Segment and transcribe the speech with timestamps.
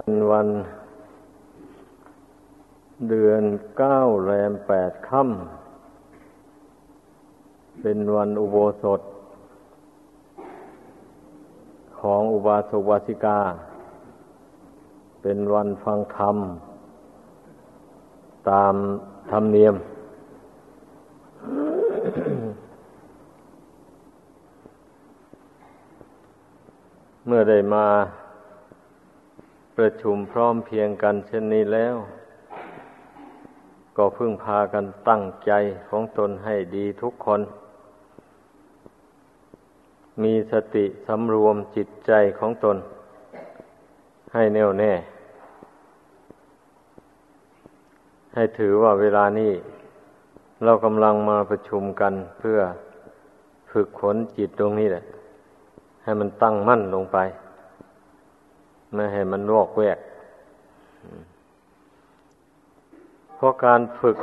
[0.00, 0.48] วันวัน
[3.08, 3.42] เดือน
[3.78, 9.00] เก้าแรมแปดค่ำเป็นวันอุโบสถ
[12.00, 13.40] ของอุบาสกวาสิกา
[15.22, 16.36] เป็นวันฟังธรรม
[18.50, 18.74] ตาม
[19.30, 19.74] ธรรมเนียม
[27.26, 27.86] เมื่อได้มา
[29.76, 31.96] ประชุมพร้อมเพียงกันเช่นนี้แล้ว
[33.96, 35.52] ก็พึ่งพากันตั้งใจ
[35.88, 37.40] ของตนให้ดีทุกคน
[40.22, 42.76] มีสติสำรวมจิตใจของตน
[44.34, 44.92] ให้แน่วแน่
[48.34, 49.52] ให้ถือว่าเวลานี้
[50.64, 52.58] เรากำลังมาประชุมกันเพื่อ
[53.72, 55.04] ฝึกขนจิตตรงนี้แหละ
[56.02, 57.18] ให้มันตั้งมั่นลงไป
[58.96, 59.98] ไม่ให้มันวอกแวก
[63.34, 64.18] เพราะการฝึก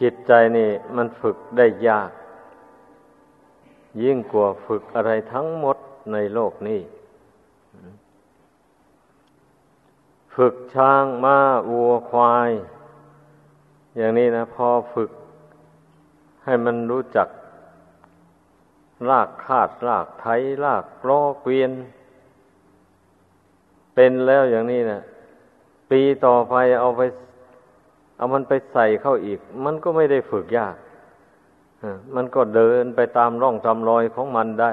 [0.00, 2.10] จิตใจนี่มันฝึกได้ยาก
[4.02, 5.76] ยิ่งกว่าฝึกอะไรทั้งหมด
[6.12, 6.80] ในโลกนี้
[10.36, 11.38] ฝึกช้างม้า
[11.70, 12.50] วัวควาย
[13.96, 15.10] อย่างนี้นะพอฝึก
[16.44, 17.28] ให้มันรู้จัก
[19.08, 20.26] รากคาดรากไถ
[20.64, 21.70] รากรอเกวียน
[24.02, 25.00] เป็นแล้วอย่างนี้นะ
[25.90, 27.02] ปีต่อไปเอาไป
[28.16, 30.76] เอามันไปใส่เข้าอีก มันก็ไม่ได้ฝึกยาก
[32.14, 34.72] มันก็เดินไปตามร่องตามรอยของมันได้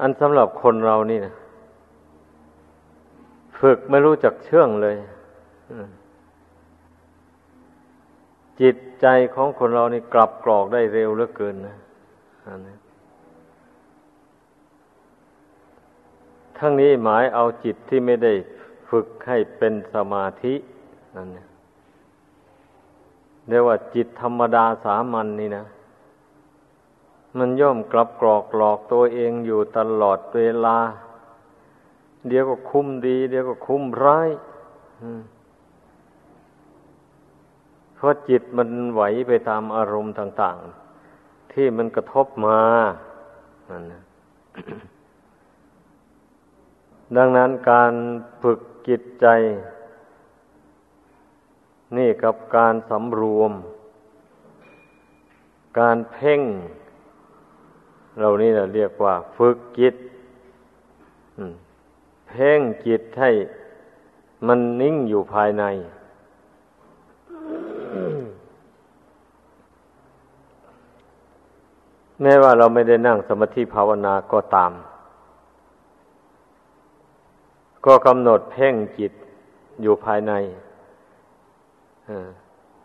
[0.00, 1.34] อันสำหรับคนเรานี่นะ
[3.60, 4.96] ฝึกไม่รู้จักเชื่องเลย
[8.60, 11.76] จิตใจของคนเรานี่กลับกรอกได้เร็วเหลือเกินนะ
[12.46, 12.76] อันนี้
[16.58, 18.32] ทั้งนี้หมายเอาจิตที่ไม่ได้
[18.88, 20.54] ฝึกให้เป็นสมาธิ
[21.16, 21.46] นั่นเนี่ย
[23.48, 25.66] เรียกว่าจิตธรรมดาสามัญนนี่นะ
[27.38, 30.78] มันย่อมกลับกรอกหลอกตัวเองอยู่ตลอดเวลา
[32.28, 34.30] เดี๋ยวก็คุ้มดี เดี๋ยวก็คุ้มร้าย
[37.94, 40.58] เพราะจิตมันไหวไปตามอารมณ์ต่าง
[41.06, 42.60] ๆ ที่มันกระทบมา
[43.70, 44.02] นั่นนะ
[47.14, 47.92] ดังนั้นการ
[48.42, 49.26] ฝึกจิตใจ
[51.96, 53.52] นี่กับการสำรวม
[55.78, 56.40] การเพ่ง
[58.18, 59.94] เรานี่เราเรียกว่า ฝึกจิต
[62.28, 63.30] เพ่งจิตให้
[64.46, 65.64] มันนิ่งอยู่ภายใน
[72.22, 74.72] แม้ว่าเราไม่ได้นั่งสมาธิภาวนาก็ตาม
[77.86, 79.12] ก็กำหนดเพ่งจิต
[79.82, 80.32] อยู่ภายใน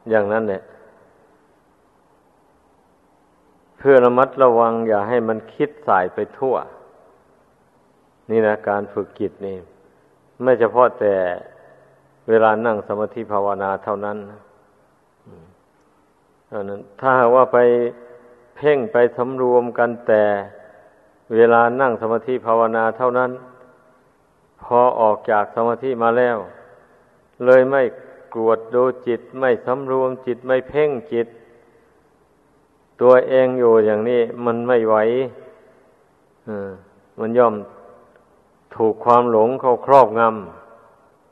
[0.09, 0.61] อย่างนั้นแหละ
[3.77, 6.55] เพื่อระมัดระวังอย่าให้มันคิดสายไปทั่ว
[8.29, 9.57] นี่นะการฝึกจิตนี่
[10.43, 11.13] ไม่เฉพาะแต่
[12.29, 14.17] เวลานั่งสมาธิภาวนาเท่านั้น
[16.49, 17.57] เท่านั้น ถ้าว่าไป
[18.55, 20.23] เพ่งไปสำรวมกันแต่
[21.35, 23.31] เวลานั่งสมาธิภาวนาเท่านั้น
[24.63, 26.37] พอออกจากสมาธิมาแล้ว
[27.45, 27.83] เลยไม่
[28.35, 31.27] กวดดูจิตไม่สำรวมจิตไม่เพ่งจิต
[33.01, 34.95] ตัวเองอยู่อย่างนี้มันไม่ไหว
[37.19, 37.55] มันย่อม
[38.75, 40.21] ถูกความหลงเข้าครอบง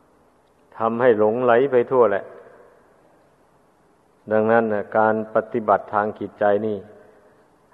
[0.03, 2.23] ำทำให้หลงไหลไปทั่วแหละ
[4.31, 6.77] ดังนั้นนะการปฏิบัติทางจิตใจนี่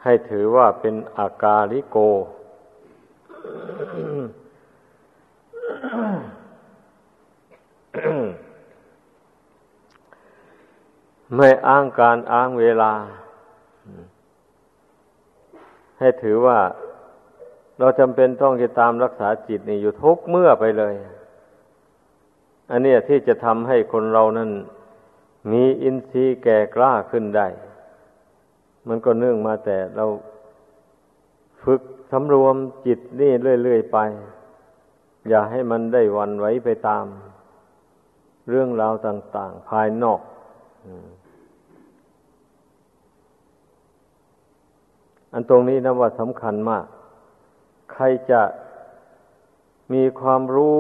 [0.04, 1.98] ให้ถือว่าเป็นอากาลิโก
[11.36, 12.94] ไม่อ้างการอ้างเวลา
[16.00, 16.60] ให้ถือว่า
[17.80, 20.94] เราจำเป็นต้องจะตามรักษาจิตนี่อยู่ทุกเมื่อไปเลย
[22.72, 24.52] อันนี้ที่จะทำให้คนเรานั้น
[25.52, 27.48] มีอินทรีย์แก่กล้าขึ้นได้
[28.88, 30.06] มันก็เนื่องมาแต่เรา
[31.64, 32.56] ฝึกสำรวม
[32.86, 33.32] จิตนี่
[33.64, 33.98] เรื่อยๆไป
[35.30, 37.06] อย่าให้มันได้วันไว้ไปตาม
[38.50, 40.22] เรื่องราวต่าง ๆ ภายนอก
[45.34, 46.86] อันตรงนี้นะว่าสำคัญมาก
[47.94, 48.42] ใครจะ
[49.94, 50.80] มีความรู้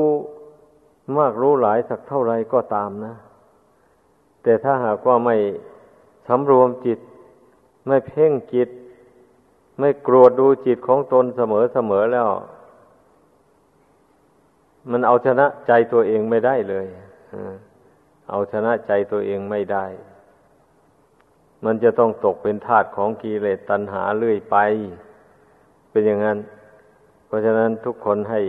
[1.17, 3.13] มากรู้หลายสักเท่าไรก็ตามนะ
[4.43, 5.35] แต่ถ้าหากว่าไม่
[6.27, 6.99] สำรวมจิต
[7.87, 8.69] ไม่เพ่งจิต
[9.79, 12.29] ไม่กรวดดูจิตของตนเสมอเสมอแล้ว
[14.91, 16.87] มันเอาชนะใจตัวเองไม่ได้เลย
[18.29, 19.85] เอาชนะใจตัวเองไม่ได้
[21.65, 24.57] มันจะต้องตกเป็นทาสของกิเลสตัณหาเรื่อยไป
[25.89, 26.37] เป็นอย่างนั้น
[27.25, 28.41] เพราะฉะนั้นทุกคนให้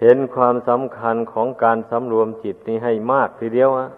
[0.00, 3.88] เห็นความสำคัญของการสำรวมจิตนี้ให้มากทีเดียวอะ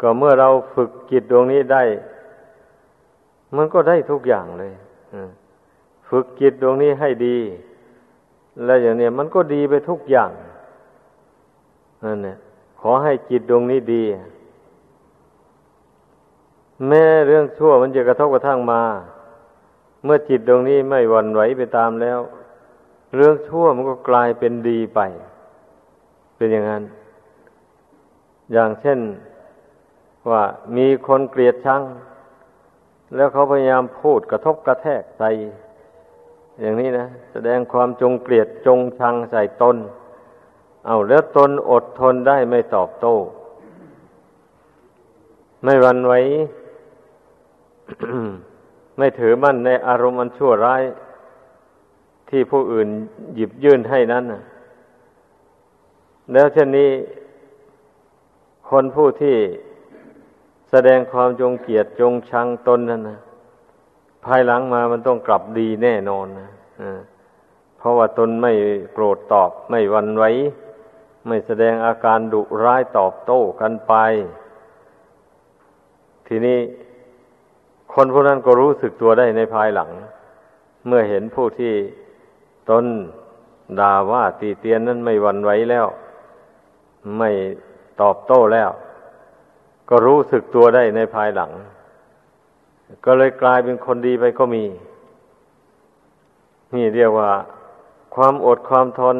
[0.00, 1.84] ก็เมื่อเราฝึกจิตดวงนี้ได้
[3.56, 4.72] มันก็ได้ทุกอย่างเลย
[6.08, 7.38] ฝึกจิตดวงนี้ให้ดี
[8.64, 10.30] แล้วอย่างนี้มันก็ดีไปทุกอย่าง
[12.04, 12.36] นั่นเนี่ย
[12.80, 14.02] ขอให้จิตดวงนี้ดี
[16.88, 18.82] แม้เรื่องชั่วมันจะกระทบกระทั่งมา
[20.04, 22.18] เมื่อจิตดวงนี้ไม่หวั่นไหวไปตามแล้ว
[23.14, 25.00] เรื่องชั่วมันก็กลายเป็นดีไป
[26.36, 26.82] เป็นอย่างนั้น
[28.52, 29.00] อย่างเช่น
[30.30, 30.42] ว่า
[30.76, 31.82] มีคนเกลียดชัง
[33.16, 35.30] แล้วเขาพยายามพูดกระทบกระแทกใส่
[36.60, 39.76] อย่างนี้นะแสดงความจงเกลียดจงชังใส่ตน
[40.86, 43.14] เอาแล้วตนอดทนได้ไม่ตอบโต้
[45.64, 46.14] ไม่วันไหว
[48.98, 50.82] ไม่ถือมั่นในอารมณ์อันชั่วร้าย
[52.30, 52.88] ที่ผู้อื่น
[53.36, 54.42] หยิบยื่นให้นั้นนะ
[56.32, 56.90] แล้วเช่นนี้
[58.68, 59.36] คนผู้ที่
[60.70, 63.18] แสดงความจงเกลียดจงชังตนนั่นนะ
[64.24, 66.48] ภายหลังมามันต้องกลับดีแน่นอนนะ
[67.78, 68.52] เพราะว่าตนไม่
[68.92, 70.24] โกรธตอบไม่วันไหว
[71.26, 73.94] ไม่แสดงอาการดุร้ายตอบโต้กันไป
[76.26, 76.58] ทีนี้
[77.94, 79.90] คนพวกนั้นก็รู้สึกตัวได้ในภายหลัง
[80.86, 81.74] เมื่อเห็นผู้ที่
[82.70, 82.84] ตน
[83.80, 85.86] ด่าว่าตีเตียนนั้นไม่วันไหวแล้ว
[87.18, 87.30] ไม่
[88.00, 88.70] ตอบโต้แล้ว
[89.88, 91.50] ก็รู้สึกตัวได้ในภายหลัง
[93.04, 94.64] ก็เลยกลายเป็นคนดีไปก็มี
[96.74, 97.30] นี่เรียกว่า
[98.14, 99.16] ความอดความทน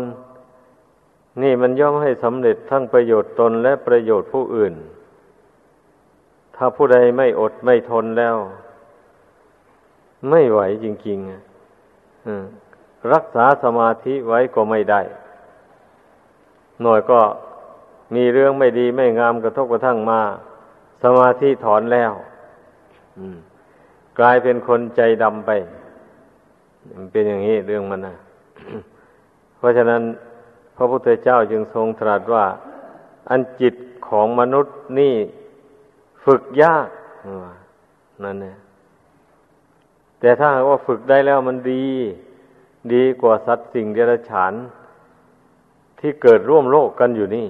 [1.42, 4.74] นี่มันย่อมให้สำเร็จทั้งประโยชน์ตนและประโยชน์ผู้อื่น
[6.56, 8.36] ถ้าผู้ใดไม่อดไม่ทนแล้ว
[10.30, 15.00] ไม่ไหวจริงๆรักษาสมาธิไว้ก็ไม่ได้
[16.82, 17.20] หน่อยก็
[18.14, 20.20] มีเรื่องไม่ดีไม่งามกระทบกระทั่งมา
[21.02, 22.12] สมาธิถอนแล้ว
[24.18, 25.50] กลายเป็นคนใจดำไป
[26.96, 28.16] มันเป็นอย่างนี้เรื่องมันนะ
[29.56, 30.02] เพราะฉะนั้น
[30.76, 32.44] พระพุทธเจ้าจึงทรงตรัสว่า
[33.30, 33.74] อันจิต
[34.08, 35.14] ของมนุษย์นี่
[36.24, 36.88] ฝึกยาก
[38.24, 38.56] นั่นนี่ย
[40.20, 41.86] แต่ถ้าว่าฝึกได้แล้วมันดี
[42.94, 44.52] ดีกว่าสัตว์สิ่งเดรัจฉาน
[46.00, 47.48] ที่เกิดร่วมโลกกันอยู่นี่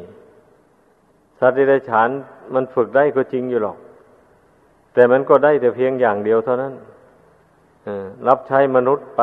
[1.39, 2.09] สัตว์เดรัจฉาน
[2.55, 3.79] มันฝึกได้ก็จริงอยู่หรอก
[4.95, 6.73] แต่มันก็ได้แต่เพียงอย่างเดียวเท่านั้น
[8.29, 9.23] รับใช้มนุษย์ไป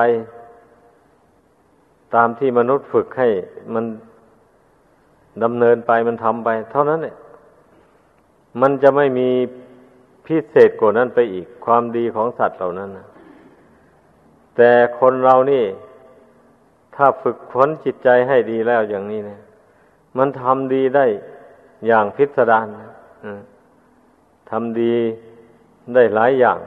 [2.15, 3.29] ตามที่มนุษย์ฝึกให้
[3.73, 3.85] มัน
[5.43, 7.15] ดำเนินไปมันทำไป เท่านั้นเนี่ย
[8.61, 9.29] มันจะไม่มี
[10.25, 13.07] พิเศษกว่านั้นไปอีก ความดีของสัตว์เหล่านั้นนะ
[14.55, 15.65] แต่คนเรานี่
[16.95, 19.39] ถ้าฝึกฝนจิตใจให้ดีแล้วอย่างนี้เนะ
[20.17, 21.05] มันทำดีได้
[21.87, 22.67] อย่างพิสดาร
[24.49, 24.95] ทำดี
[25.93, 26.59] ได้หลายอย่าง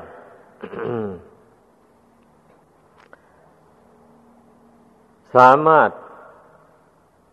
[5.37, 5.91] สามารถ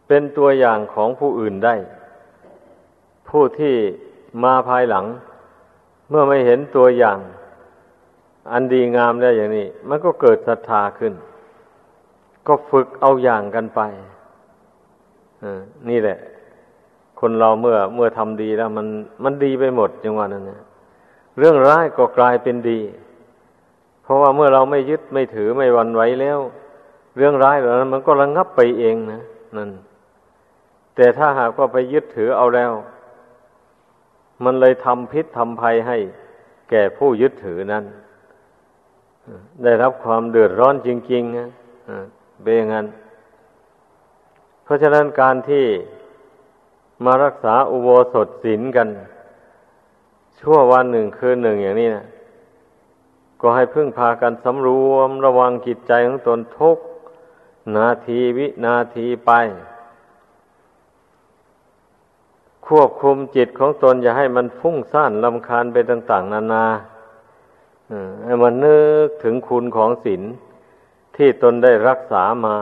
[0.07, 1.75] เป็นตัวอย่างของผู้อื่นได้
[3.29, 3.75] ผู้ที่
[4.43, 5.05] มาภายหลัง
[6.09, 7.19] เมื่อไม่เห็นตัวอย่าง
[8.51, 11.13] อันดีงามได้อย่างนี้ มันก็เกิดศรัทธาขึ้น
[12.47, 13.81] ก็ฝึกเอาอย่างกันไป
[15.89, 16.17] นี่แหละ
[17.19, 18.87] คนเราเมื่อเมื่อทำดีแล้ว มัน
[19.23, 20.61] มันดีไปหมดจังหวะนั้นนะ
[21.39, 22.79] เรื่องร้ายก็กลายเป็นดี
[24.03, 26.39] เพราะว่าเมื่อเราไม่ยึดไม่ถือไม่วันไหวแล้ว
[27.17, 29.21] เรื่องร้ายเหล่านั้นมันก็ระงงับไปเองนะ
[29.57, 29.69] นั่น
[30.95, 32.71] แต่ถ้าหากว่าไปยึดถือเอาแล้ว
[34.43, 35.97] มันเลยทำพิษทำภัยให้
[36.69, 37.85] แก่ผู้ยึดถือนั้น
[39.63, 41.49] ได้รับความเดือดร้อนจริงๆนะ
[42.41, 42.87] เป็นอย่างนั้น
[44.63, 45.65] เพราะฉะนั้นการที่
[47.05, 48.87] มารักษาอุโบสถศีลกัน
[50.39, 52.05] ชั่ววันหนึ่งคืนหนึ่งอย่างนี้นะ
[53.41, 56.77] ก็ให้พึ่งพากันสำรวมระวังจิตใจของตนทุก
[57.77, 59.31] นาทีวินาทีไป
[62.67, 66.65] ควบคุมจิตของตนอย่าให้มันฟุ้งซ่านลำคาญไปต่าง ๆ นานา
[68.25, 70.21] ให้มันนึกถึงคุณของศีล
[71.15, 72.57] ที่ตนได้รักษามา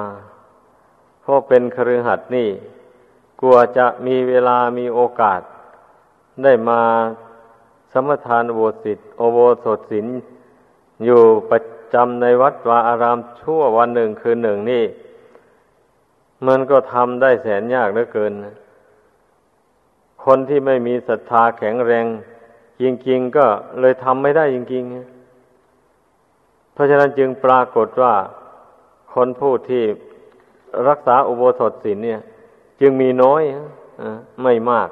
[1.22, 2.50] เพราะเป็นครือหัดนี่
[3.40, 5.42] กลัวจะมีเวลามีโอกาส
[6.44, 6.82] ได้มา
[7.92, 10.08] สมทานโบสิตโอโบสถศิน
[11.06, 11.60] อยู่ประ
[11.94, 14.84] จำในวัดวาอารามชั่ววันหนึ่งคืนหนึ่งนี่
[16.48, 18.56] มันก็ทำได้แสนยากเหลือเกินนะ
[20.26, 22.06] คนที่ไม่มีศรัทธาแข็งแรง
[22.82, 23.46] จริง ๆ ก็
[23.80, 28.14] เลยทำไม่ได้จริงๆ เพราะฉะนั้นจึงปรากฏว่า
[29.14, 29.84] คนผู้ที่
[30.88, 32.22] รักษาอุโบสถศีลเนี่ย
[32.82, 33.42] จึงมีน้อย
[34.02, 34.04] อ
[34.44, 34.90] ไม่มาก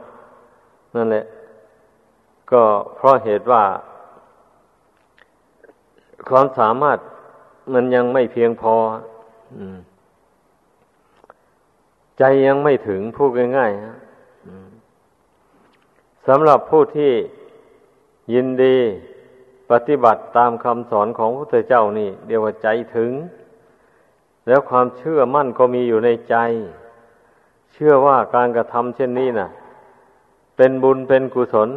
[0.96, 1.26] นั่นแหละ
[2.52, 2.64] ก็
[2.96, 3.64] เพราะเหตุว่า
[6.30, 6.98] ความสามารถ
[7.74, 8.76] มันยังไม่เพียงพอ
[12.18, 14.06] ใจยังไม่ถึงพูดง่ายๆ
[16.28, 17.12] สำหรับผู้ที่
[18.34, 18.78] ยินดี
[19.72, 23.12] ปฏิบัติตามคำสอนของพระพุทธเจ้านี่ เดียวว่าใจถึง
[24.48, 26.36] แล้วความเชื่อมั่นก็มีอยู่ในใจ
[27.74, 29.50] เชื่อว่าการกระทำเช่นนี้นะ่ะ
[30.58, 31.70] เป็นบุญเป็นกุศล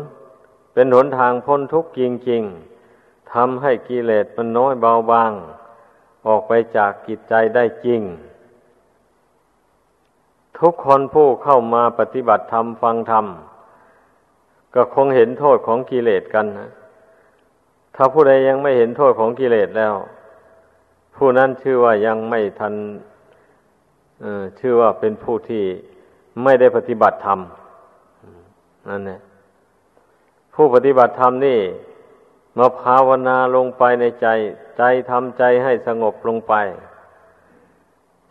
[0.78, 5.32] เป็นหนทางพ้นทุกข์จริงๆทำให้กิเลสมันน้อยเบาบาง
[6.26, 8.00] ออกไปจากกิจใจได้จริง
[10.58, 13.26] ทุกคนผู้เข้ามาปฏิบัติธรรมฟังธรรม
[14.74, 16.70] ก็คงเห็นโทษของกิเลสกันนะ
[17.94, 19.94] ถ้าผู้ใดยังไม่เห็นโทษของกิเลสแล้ว
[21.16, 22.74] ผู้นั้นชื่อว่ายังไม่ทัน
[24.60, 25.64] ชื่อว่าเป็นผู้ที่
[26.42, 27.38] ไม่ได้ปฏิบัติธรรม
[28.90, 29.20] นั่นแหละ
[30.60, 31.60] ผู้ปฏิบัติธรรมนี่
[32.58, 34.26] มาภาวนาลงไปในใจ
[34.78, 36.54] ใจทำใจให้สงบลงไป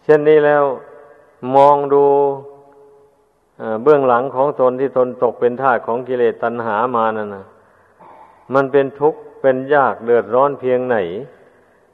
[0.03, 0.63] เช่นนี้แล้ว
[1.55, 2.03] มองดู
[3.83, 7.45] เบื้องหลังของตนที่ตนตกเป็นทาสของกิเลสตัณหามานั่นนะ
[8.53, 10.97] มันเป็นทุกข์เป็นยากเดือดร้อนเพียงไหน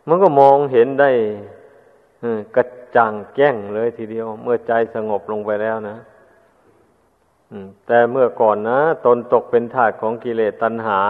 [0.07, 1.11] มันก็มองเห็นได้
[2.55, 2.63] กระ
[2.95, 5.97] จ่างแจ้งเลยทีเดียว เมื่อใจสงบลงไปแล้วนะ
[7.87, 11.01] แต่เมื่อก่อนนะ ตนตกเป็นทาสของกิเลสตัณหา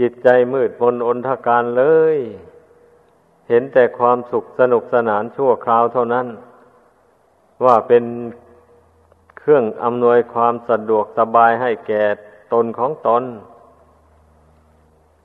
[0.00, 1.84] จิตใจมืดมนอนทการเล
[2.14, 2.16] ย
[3.48, 6.26] เห็นแต่ความสุขสนุกสนานชั่วคราวเท่านั้น
[7.64, 8.04] ว่าเป็น
[9.38, 12.04] เครื่องอำนวยความสะดวกสบายให้แก่
[12.52, 13.22] ตนของตน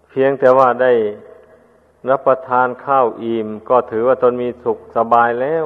[0.10, 0.94] เพียงแต่ว่าได้
[2.10, 5.66] รับประทานข้าวอิ่มก็ถือว่าตนมีสุขสบายแล้ว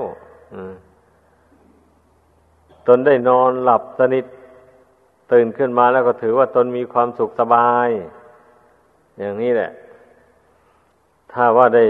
[2.87, 4.25] ตนได้นอนหลับสนิท
[5.31, 7.89] ตื่นขึ้นมาแล้วก็ถือว่าตนมีความสุขสบาย
[9.19, 9.71] อย่างนี้แหละ
[11.31, 11.85] ถ้าว่าได้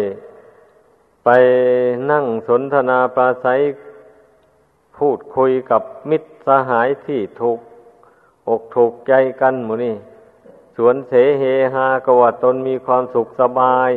[1.25, 1.29] ไป
[2.11, 3.59] นั่งสนทนาปราศัย
[4.97, 7.59] พูดคุยกับมิตรสหายที่ถูก
[8.49, 9.95] อกถูกใจกันหมูนี่
[10.75, 13.91] สวนเสเฮฮากว่าตนมีความสุขสบาย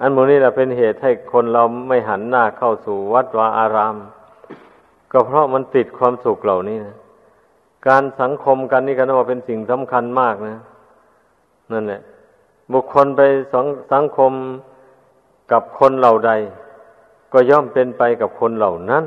[0.00, 3.96] อันมูนี้แหละเป็นเหตุให้คนเราไม่หันหน้าเข้าสู่วัดวาอาราม
[5.12, 6.96] ก็เพราะมันติดความสุขเหล่านี้นะ
[7.88, 10.56] การสังคมกันนี่กันว่าเป็นสิ่งสำคัญมากนะ
[11.72, 12.00] นั่นแหละ
[12.72, 13.20] บุคคลไป
[13.52, 14.32] สังสังคม
[15.52, 16.32] กับคนเหล่าใด
[17.32, 19.04] ก็ย่อมเป็นไปกับคนเหล่านั้น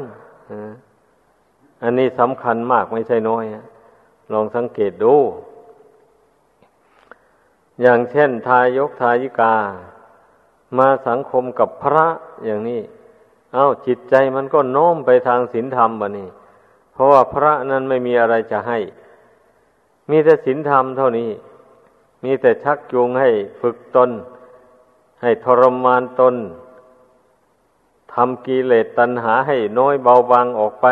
[1.83, 3.43] อันนี้สำคัญมากไม่ใช่น้อย
[4.33, 5.15] ลองสังเกตดู
[7.81, 9.55] อย่างเช่น ทายกทายิกา
[10.77, 12.07] มาสังคมกับพระ
[12.45, 12.81] อย่างนี้
[13.53, 16.27] เอา้าจิตใจมันก็โน้มไปทางศีลธรรมบะนี่
[16.93, 18.79] เพราะว่าพระนั้นไม่มีอะไรจะให้
[20.09, 21.29] มีแต่ศีลธรรมเท่านี้
[22.23, 23.29] มีแต่ชักจูงให้
[23.61, 24.09] ฝึกตน
[25.21, 26.35] ให้ทรมานตน
[28.13, 30.87] ทำกิเลสตัณหาให้น้อยเบาบางออกไป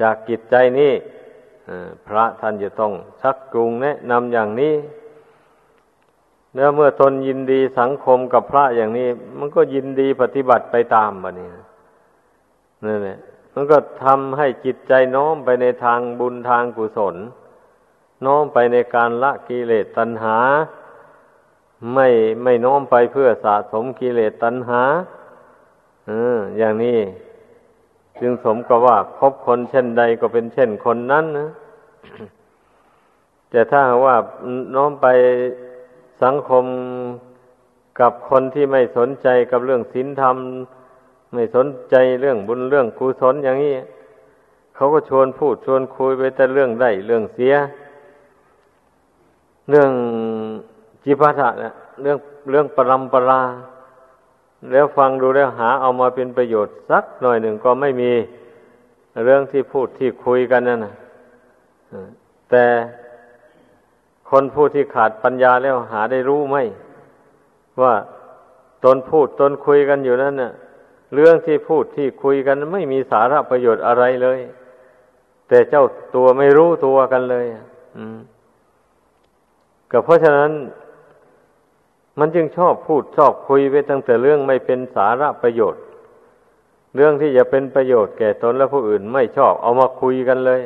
[0.00, 0.92] จากกิจใจนี้
[2.06, 4.74] พระท่านจะต้องชักจูงแนะนำอย่างนี้
[6.56, 9.08] แล้วเมื่อตนยินดีสังคมกับพระอย่างนี้
[9.38, 11.48] มันก็ยินดีปฏิบัติไปตามบะนี่
[12.84, 13.18] นั่นแหละ
[13.54, 17.16] มันก็ทำให้จิตใจน้อมไปในทางบุญทางกุศล
[18.26, 20.38] น้อมไปในการละกิเลสตัณหา
[21.94, 22.08] ไม่
[22.42, 24.82] ไม่น้อมไปเพื่อสะสมกิเลสตัณหา
[26.06, 26.98] เอออย่างนี้
[28.20, 31.48] จึงสมกับว่าคบคนเช่นใดก็เป็นเช่นคนนั้นนะ
[33.50, 34.16] แต่ถ้าว่า
[34.74, 35.06] น้อมไป
[36.22, 36.64] สังคม
[38.00, 40.36] กับคนที่ไม่สนใจกับเรื่องศีลธรรม
[41.32, 43.74] ไม่สนใจเรื่องบุญเรื่องกุศลอย่างนี้
[44.74, 47.54] เขาก็ชวนพูดชวนคุยไปแต่เรื่องได้เรื่องเสีย
[49.70, 49.90] เรื่อง
[51.04, 52.18] จิปัฏะเนี่ยเรื่อง
[52.50, 53.42] เรื่องปรำปรา
[54.72, 58.10] แล้วฟังดูแล้วหาเอามาเป็นประโยชน์สักหน่อยหนึ่งก็ไม่มี
[59.24, 60.94] เรื่องที่พูดที่คุยกันนั่นนะ
[62.50, 62.64] แต่
[64.30, 66.56] คนผู้ที่ขาดปัญญาแล้วหาได้รู้ไหม
[67.82, 67.94] ว่า
[68.84, 70.52] ตนพูดตนคุยกันอยู่นั้นเน่ะ
[71.14, 74.40] เรื่องที่พูดที่คุยกันไม่มีสาระประโยชน์อะไรเลย
[75.48, 77.46] แต่เจ้าตัวไม่รู้ตัวกันเลย
[77.96, 78.18] อืม
[79.90, 80.52] ก็เพราะฉะนั้น
[82.18, 85.82] มันจึงชอบพูดชอบคุยไปตั้งแต่เรื่องไม่เป็นสาระประโยชน์
[86.94, 90.60] เรื่องที่จะเป็นประโยชน์แก่ตนและผู้อื่นไม่ชอบเอามาคุยกันเลย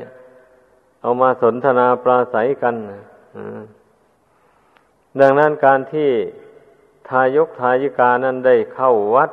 [1.03, 2.75] เอามาสนทนาปราศัยกัน
[5.21, 6.11] ดังนั้นการที่
[7.09, 9.31] ทายกทายิกานั้นได้เข้าวัด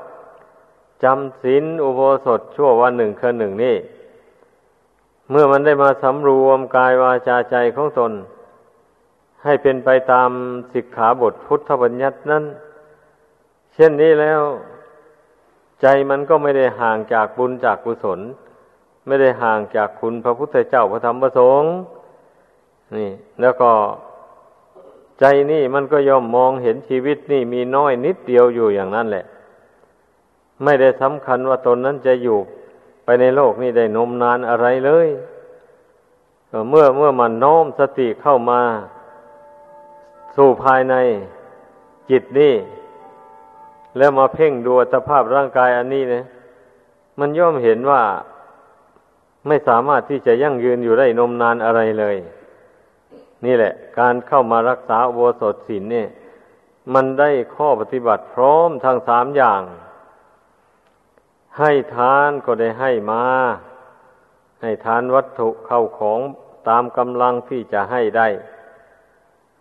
[1.04, 3.76] จำศีลอุโบสถชั่ววันหนึ่งคืนหนึ่งนี่
[5.30, 8.12] เมื่อมันได้มาสำรวมกายวาจาใจของตน
[9.44, 10.30] ให้เป็นไปตาม
[10.74, 12.44] สิกขาบทพุทธบัญญัตินั้น
[13.74, 14.42] เช่นนี้แล้ว
[15.82, 18.20] ใจมันก็ไม่ได้ห่างจากบุญจากกุศล
[19.08, 21.72] ไม่ได้ห่างจากคุณพระพุทธเจ้าพระธรรมพระสงฆ์
[22.96, 23.10] นี่
[23.42, 23.72] แล้วก็
[25.20, 29.26] ใจนี่มันก็ย่อมมองเห็นชีวิตนี่มีน้อยนิดเดียวอยู่อย่างนั้นแหละ
[30.64, 32.38] ไม่ได้สำคัญว่าตนนั้นจะอยู่
[33.04, 35.08] ไปในโลกนี้ได้นมนานอะไรเลย
[36.70, 38.62] เมื่อเมื่อมันน้อมสติเข้ามา
[40.36, 40.96] สู่ภายใน
[42.10, 42.54] จิตนี่
[43.98, 46.24] แล้วมาเพ่งดูสภาพร่างกายอันนี้เนี่ย
[47.20, 48.02] มันย่อมเห็นว่า
[49.48, 52.18] ไม่สามารถที่จะยั่งยืนอยู่ได้นมนานอะไรเลย
[53.46, 56.10] นี่แหละ การเข้ามารักษาโวสถศีลเนี่ย
[56.94, 59.62] มันได้ข้อปฏิบัติพร้อมทั้งสามอย่าง
[61.60, 63.24] ให้ทานก็ได้ให้มา
[64.62, 66.20] ให้ทานวัตถุเข้าของ
[66.70, 68.28] ตามกำลังที่จะให้ได้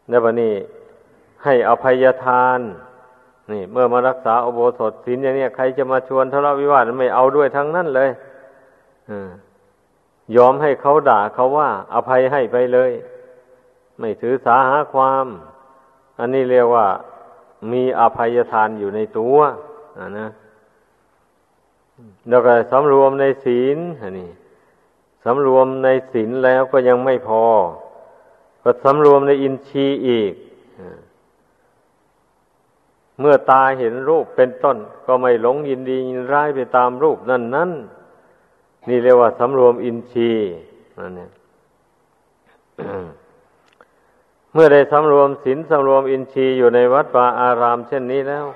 [0.09, 0.54] ในวันนี้
[1.45, 2.59] ให้อภัยทาน
[3.52, 8.11] นี่ เมื่อมารักษาอโบสถศีลอย่างนี้ใครจะมาชวนทะเลาะวิวาทไม่เอาด้วยทั้งนั้นเลย
[10.37, 12.90] ยอมให้เขาด่าเขาว่า อภัยให้ไปเลย
[13.99, 15.26] ไม่ถือสาหาความ
[16.19, 16.87] อันนี้เรียกว่า
[17.73, 19.38] มีอภัยทานอยู่ในตัว
[20.19, 20.29] นะ
[22.29, 24.31] แล้วก็สำรวมในศีลอันี่
[25.25, 27.45] สำรวมในศีลแล้วก็ยังไม่พอ
[28.62, 30.33] ก็สำรวมในอินทรีย์อีก
[33.21, 37.71] เมื่อตาเห็นรูปเป็นต้น ก็ไม่หลงยินดียินร้ายไปตามรูปนั่นนั่น
[38.89, 40.49] นี่เรียกว่าสำรวมอินทรีย์
[40.99, 41.30] นั่นเนี่ย
[44.58, 48.47] เมื่อได้สำรวมศีลสำรวมอินทรีย์อยู่ในวัดวาอารามเช่นนี้แล้ว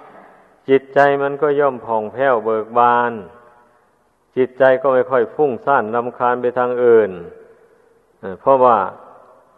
[0.68, 3.12] จิตใจมันก็ย่อมผ่องแผ้วเบิกบาน
[4.36, 7.10] จิตใจก็ไม่ค่อยฟุ้งซ่านลำคาญไปทางอื่น
[8.40, 8.78] เพราะว่า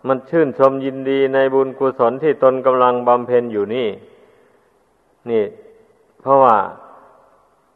[0.08, 3.88] มันชื่นชมยินดีในบุญกุศลที่ตนกำลังบำเพ็ญอยู่นี่
[5.30, 5.44] นี่
[6.22, 6.56] เพราะว่า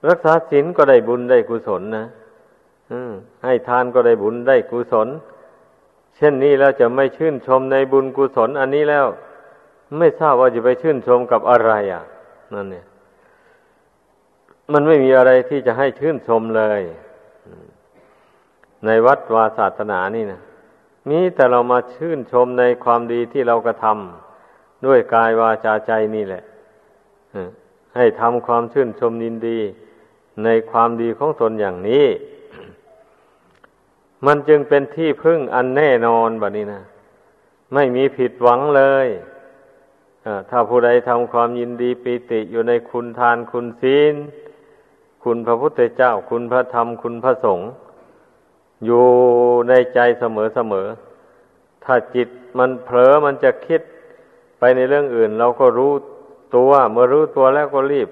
[0.09, 2.07] รักษาศีลก็ได้บุญได้กุศลนะ
[3.45, 5.09] ให้ทานก็ได้บุญได้กุศล
[6.17, 9.07] เช่นนี้แล้วจะไม่ชื่นชมในบุญกุศลอันนี้แล้ว
[9.99, 12.05] ไม่ทราบว่าจะไปชื่นชมกับอะไรอะ
[12.55, 12.87] นั่นเนี่ย
[14.73, 16.81] มันไม่มีอะไรที่จะให้ชื่นชมเลย
[18.85, 20.41] ในวัดวาศาสนานี่นะ
[21.09, 26.43] มีแต่เรามาชื่นชมในความดีที่เรากระทำด้วยกายวาจาใจนี่แหละ
[27.97, 29.59] ให้ทำความชื่นชมยินดี
[30.45, 32.07] ในความดีของตนอย่างนี้
[34.27, 36.83] มันจึงเป็นที่พึ่งอันแน่นอนแบบนี้นะ
[37.75, 39.07] ไม่มีผิดหวังเลย
[40.51, 44.15] ถ้าผู้ใดทำความยินดีปีติอยู่ในคุณทานคุณศีล
[45.25, 47.71] คุณพระพุทธเจ้า คุณพระธรรม คุณพระสงฆ์
[48.85, 49.07] อยู่
[49.69, 50.87] ในใจเสมอเสมอ
[51.85, 53.83] ถ้าจิตมันเผลอมันจะคิด
[54.59, 55.93] ไปในเรื่องอื่น เราก็รู้
[56.57, 58.09] ตัวเมื่อรู้ตัวแล้วก็รีบ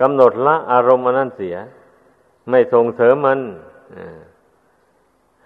[0.00, 1.56] กำหนดละอารมณ์นั้นเสีย
[2.50, 3.40] ไม่ส่งเสริมมัน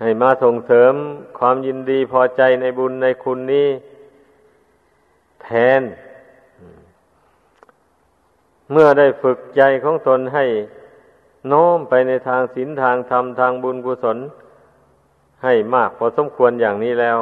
[0.00, 0.92] ให้มาส่งเสริม
[1.38, 3.68] ความยินดีพอใจในบุญในคุณนี้
[5.42, 5.48] แท
[5.80, 5.82] น
[8.72, 10.44] เมื่อได้ฝึกใจของตนให้
[11.48, 14.18] โน้มไปในทางศีลทางธรรมทางบุญกุศล
[15.44, 17.18] ให้มากพอสมควรอย่างนี้แล้ว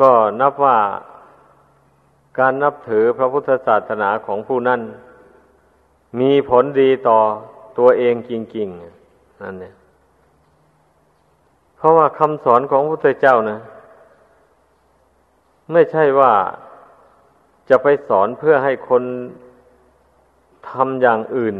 [0.00, 0.10] ก็
[0.40, 0.78] นับว่า
[2.38, 4.80] การนับถือพระพุทธศาสนาของผู้นั้น
[6.20, 7.18] มีผลดีต่อ
[7.78, 9.74] ตัวเองจริงๆนั่นเนี่ย
[11.84, 13.58] ราะว่าคำสอนของพระพุทธเจ้านะ
[15.72, 16.32] ไม่ใช่ว่า
[17.68, 19.02] จะไปสอนเพื่อให้คน
[20.70, 21.56] ทำอย่างอื่น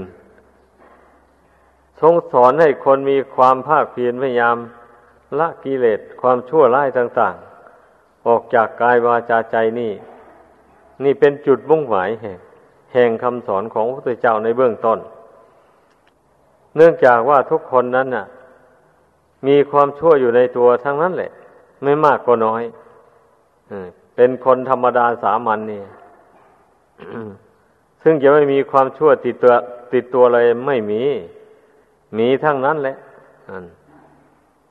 [2.00, 4.56] ทรงสอนให้คนมีความภาคเพียรพยายาม
[5.38, 7.34] ละกิเลสความชั่วร้ายต่าง
[7.80, 9.92] ๆ ออกจากกายวาจาใจนี่
[11.04, 12.38] นี่เป็นจุดมุ่งหมายแห่ง
[12.92, 14.98] แห่งคำสอนของพระพุทธเจ้าในเบื้องต้น
[16.76, 18.26] เนื่องจากว่าทุกคนนั้นน่ะ
[19.46, 21.30] มีความชั่วอยู่ในตัวทั้งนั้นแหละ
[21.82, 22.62] ไม่มากก็น้อย
[24.16, 25.82] เป็นคนธรรมดาสามัญนนี่
[28.02, 29.52] ซึ่งจะไม่มีความชั่วติดตัว
[29.92, 31.02] ติดตัวเลยไม่มี
[32.18, 32.96] มีทั้งนั้นแหละ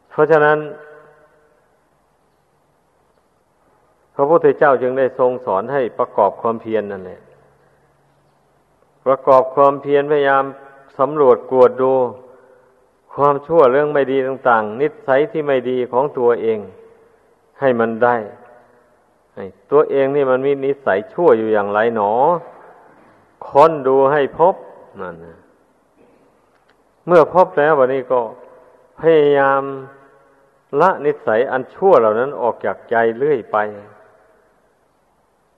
[0.09, 0.57] เพราะฉะนั้น
[4.15, 7.19] พระพุทธเจ้าจึงได้ทรงสอนให้ประกอบความเพียรนนั่นแหละ
[9.05, 10.43] ประกอบความเพียรพยายาม
[10.97, 11.93] สำรวจกวดดู
[13.15, 16.60] ความชั่วเรื่องไม่ดีต่างๆ นิสัยที่ไม่ดีของตัวเอง
[17.60, 18.15] ให้มันได้
[19.71, 22.13] ตัวเองนี่มันมีนิสัยชั่วอยู่อย่างไรหนอ
[23.47, 24.56] ค้นดูให้พบ
[25.02, 25.38] นั่นนะ
[27.08, 28.19] เมื่อพบแล้ววันนี้ก็
[28.99, 29.62] พยายาม
[30.82, 33.58] ละนิสัยอันชั่วเหล่านั้นออกจากใจเรื่อยไป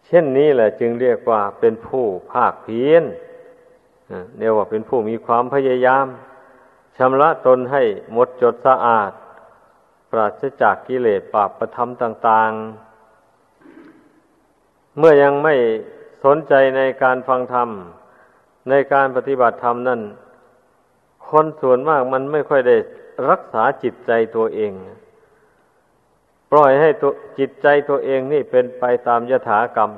[0.06, 3.04] เช่นนี้แหละจึงเรียกว่าเป็นผู้ภาคเพียร
[4.39, 6.06] เรียกว่าเป็นผู้มีความพยายาม
[6.97, 9.12] ชำระตนให้หมดจดสะอาด
[10.12, 15.55] ปราศจากกิเลสปาปประธรรมต่างๆ เมื่อยังไม่
[16.25, 17.69] สนใจในการฟังธรรม
[18.69, 20.01] ในการปฏิบัติธรรมนั่น
[21.29, 22.75] คนส่วนมากมันไม่ค่อยได้
[23.29, 24.71] รักษาจิตใจตัวเอง
[26.51, 29.91] ปล่อยให้ตัวจิตใจตัวเองนี่เป็นไปตามยถากรรม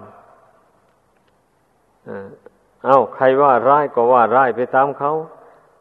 [2.85, 5.13] เอา้าใครว่าร้ายก็ว่าร้ายไปตามเขา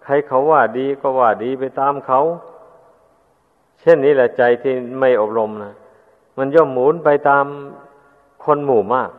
[0.09, 2.21] ใครเขาว่าดีก็ว่าดีไปตามเขา
[3.81, 5.73] เช่นนี้แหละใจที่ไม่อบรมนะ
[6.39, 7.45] มันย่อมหมุนไปตาม
[8.45, 9.11] คนหมู่มาก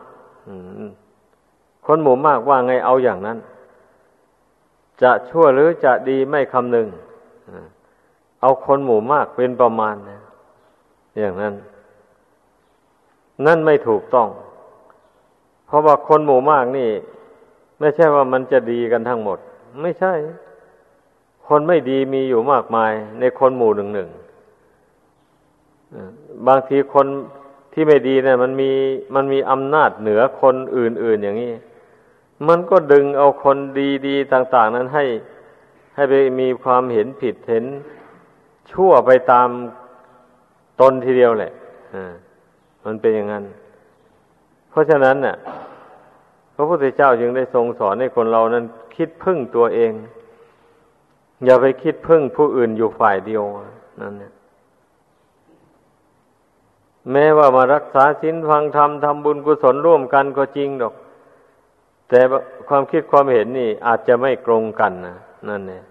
[1.86, 3.38] คนหมู่มากว่าไงเอาอย่างนั้น
[5.02, 6.86] จะชั่วหรือจะดีไม่คำนึง
[8.40, 10.20] เอาคนหมู่มากเป็นประมาณนะ
[11.18, 11.54] อย่างนั้น
[13.46, 14.28] นั่นไม่ถูกต้อง
[15.66, 16.90] เพราะว่าคนหมู่มากนี่
[17.80, 19.38] ไม่ใช่ว่ามันจะดีกันทั้งหมด
[19.82, 20.12] ไม่ใช่
[21.48, 24.08] คนไม่ดีมีอยู่มากมายในคนหมู่หนึ่งหนึ่ง
[26.46, 27.06] บางทีคน
[27.72, 28.70] ที่ไม่ดีเนี่ยมันมี
[29.14, 31.52] มันมีอำนาจเหนือคนอื่น ๆ อย่างนี้
[32.48, 33.56] มันก็ดึงเอาคน
[34.06, 35.04] ดี ๆ ต่าง ๆ นั้นให้
[35.94, 37.64] ให้ไปมีความเห็นผิดเห็น
[38.72, 39.48] ชั่วไปตาม
[40.80, 41.52] ตนทีเดียวแหละ
[42.84, 43.44] มันเป็นอย่างนั้น
[44.70, 45.36] เพราะฉะนั้นน่ะ
[46.54, 48.64] พระพุทธเจ้าจึงได้ทรงสอนให้คนเรานั้น
[48.96, 49.92] คิดพึ่งตัวเอง
[51.44, 53.42] อย่าไปคิดพึ่งผู้อื่นอยู่ฝ่ายเดียว
[54.00, 54.32] นั่นเนี่ย
[57.12, 60.94] แม้ว่ามารักษาศีลฟังธรรมทำบุญกุศลร่วมกันก็จริงดอก
[62.08, 62.20] แต่
[62.68, 65.16] ความคิดความเห็นนี่อาจจะไม่ตรงกันนะ
[65.48, 65.84] นั่นเนี่ย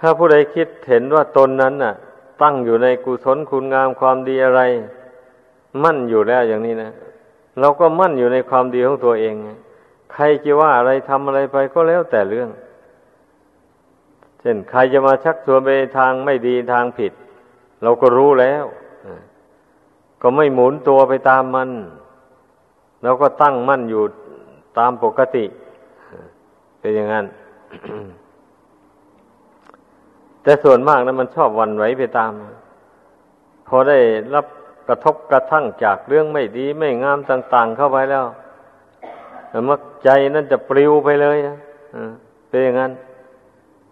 [0.00, 1.94] ถ้าผู้ใดคิดเห็นว่าตนนั้นน่ะ
[2.42, 4.62] ตั้งอยู่ในกุศลคุณงามความดีอะไร
[5.82, 6.90] มั่นอยู่แล้วอย่างนี้นะ
[7.60, 9.34] เราก็มั่นอยู่ในความดีของตัวเอง
[10.12, 12.48] ใครจะว่าอะไรทำอะไรไปก็แล้วแต่เรื่อง
[14.40, 17.12] เช่นใครจะมาชักชวนไปทางไม่ดีทางผิด
[17.82, 18.64] เราก็รู้แล้ว
[20.22, 21.70] ก็ไม่หมุนตัวไปตามมัน
[23.02, 24.02] เราก็ตั้งมั่นอยู่
[24.78, 25.44] ตามปกติ
[26.80, 27.26] เป็นอย่างนั้น
[30.42, 32.32] แต่ส่วนมากนะมันชอบวันไหวไปตาม
[33.68, 33.98] พอได้
[34.34, 34.46] รับ
[34.88, 38.24] กระทบกระทั่งจากเรื่องไม่ดีไม่งามต่าง ๆ เข้าไปแล้ว
[39.68, 41.36] มักใจนั่นจะปลิวไปเลย
[42.48, 42.92] เป็นอย่างนั้น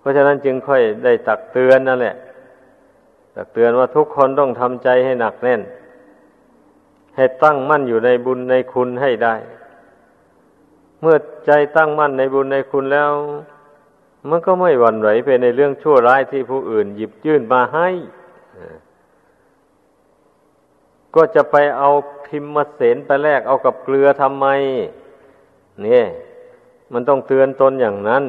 [0.09, 2.17] ราะฉะนั้นจึงค่อยได้ตักเตือนนั่นแหละ
[3.37, 5.61] ตักเตือนว่าทุกคนต้องทำใจให้หนักแน่น
[7.17, 9.35] ให้ตั้งมั่นอยู่ในบุญในคุณให้ได้
[11.01, 11.17] เมื่อ
[11.47, 13.11] ใจตั้งมั่นในบุญในคุณแล้ว
[14.29, 17.89] มันก็ไม่หวั่นไหวไปในเรื่องชั่วร้ายที่ผู้อื่น หยิบยื่นมาให้
[21.15, 21.91] ก็จะไปเอา
[22.27, 24.47] พิมพ์มาเสนไปแลกเอากับเกลือทำไม
[25.85, 26.05] เนี่ย
[26.93, 28.25] มันต้องเตือนตนอย่างนั้น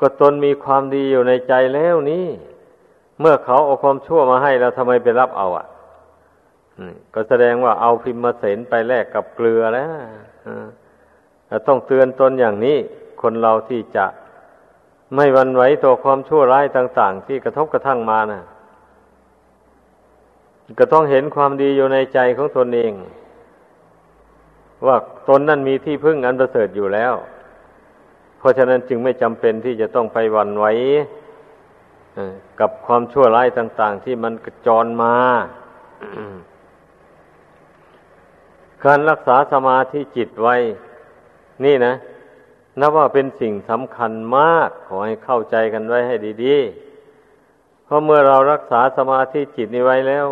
[0.00, 2.26] ก็ตนมีความดีอยู่ในใจแล้วนี่
[3.20, 5.66] เมื่อเขาเอาความชั่วมาให้แล้วทำไมไปรับเอาอะ
[7.14, 12.76] ก็แสดงว่าเอาพิมพ์มาเสนไปแลกกับเกลือแล้วต้องเตือนตนอย่างนี้
[13.22, 14.06] คนเราที่จะ
[15.14, 18.42] ไม่วันไหวต่อความชั่วร้ายต่าง ๆ ที่กระทบกระทั่งมานะ่ะ
[20.78, 22.92] ก็ต้องเห็นความดีอยู่ในใจของตนเอง
[24.86, 24.96] ว่า
[25.28, 27.12] ตนนั้นมีที่พึ่งอันประเสริฐอยู่แล้ว
[28.40, 30.66] เพราะฉะนั้นจึงไม่จำเป็นที่จะต้องไปวันไหว
[32.60, 35.16] กับความชั่วร้ายต่าง ๆ ที่มันกระจรมา
[38.84, 40.56] การรักษาสมาธิจิตไว้
[41.64, 41.94] นี่นะ
[42.80, 50.26] นับว่าเป็นสิ่งสำคัญมาก ขอให้เข้าใจกันไว้ให้ดีๆ เพราะเมื่อเรารักษาสมาธิจิตนี้ไว้แล้ว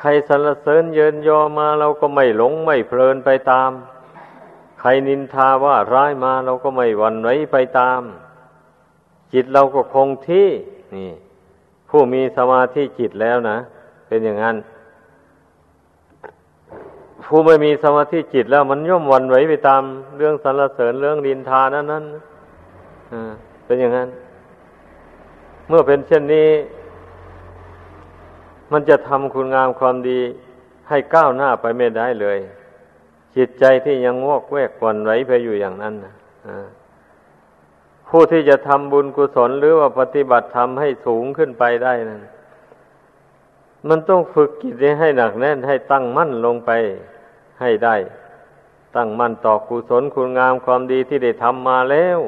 [0.00, 3.70] ใครสรรเสริญเยินยอมาเราก็ไม่หลงไม่เพลินไปตาม
[4.84, 8.00] ใครนินทาว่าร้ายมาเราก็ไม่หวั่นไหวไปตาม
[9.32, 10.48] จิตเราก็คงที่
[10.94, 11.10] นี่
[11.88, 13.58] ผู้มีสมาธิจิตแล้วนะ
[14.06, 14.56] เป็นอย่างนั้น
[17.24, 19.82] ผู้ไม่มีสมาธิจิตแล้วมันย่อมหวันไหวไปตาม
[20.16, 22.04] เรื่องสรรเสริญเรื่องดินทานั้นนั้น
[23.64, 24.08] เป็นอย่างนั้น
[25.68, 26.50] เมื่อเป็นเช่นนี้
[28.72, 30.20] มันจะทำคุณงามความดี
[30.88, 32.38] ให้ก้าวหน้าไปไม่ได้เลย
[33.36, 36.14] จิตใจที่ยังวอกแวกกวนไหวไปอยู่อย่างนั้นนะ
[38.08, 42.22] ผู้ที่จะทำบุญกุศลหรือว่าปฏิบัติธรรมให้สูงขึ้นไปได้นั้น
[43.88, 46.70] มันต้องฝึกจิตให้หนักแน่นให้ตั้งมั่นลงไป
[47.60, 47.96] ให้ได้
[48.96, 52.18] ตั้งมั่นต่อกุศลคุณงามความดีที่ได้ทำมาแล้ว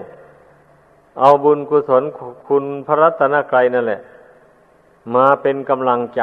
[1.20, 2.02] เอาบุญกุศล
[2.48, 4.00] คุณพระรัตนกรัยนั่นแหละ
[5.14, 6.22] มาเป็นกำลังใจ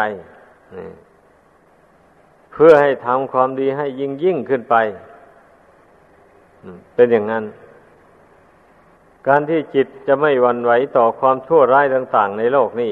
[2.54, 4.76] เพื่อให้ทำความดีให้ยิ่งยิ่งขึ้นไป
[6.96, 7.44] เป็นอย่างนั้น
[9.28, 12.92] การที่จิตจะไม่วันไหวต่อความชั่วร้ายต่าง ๆ ในโลกนี้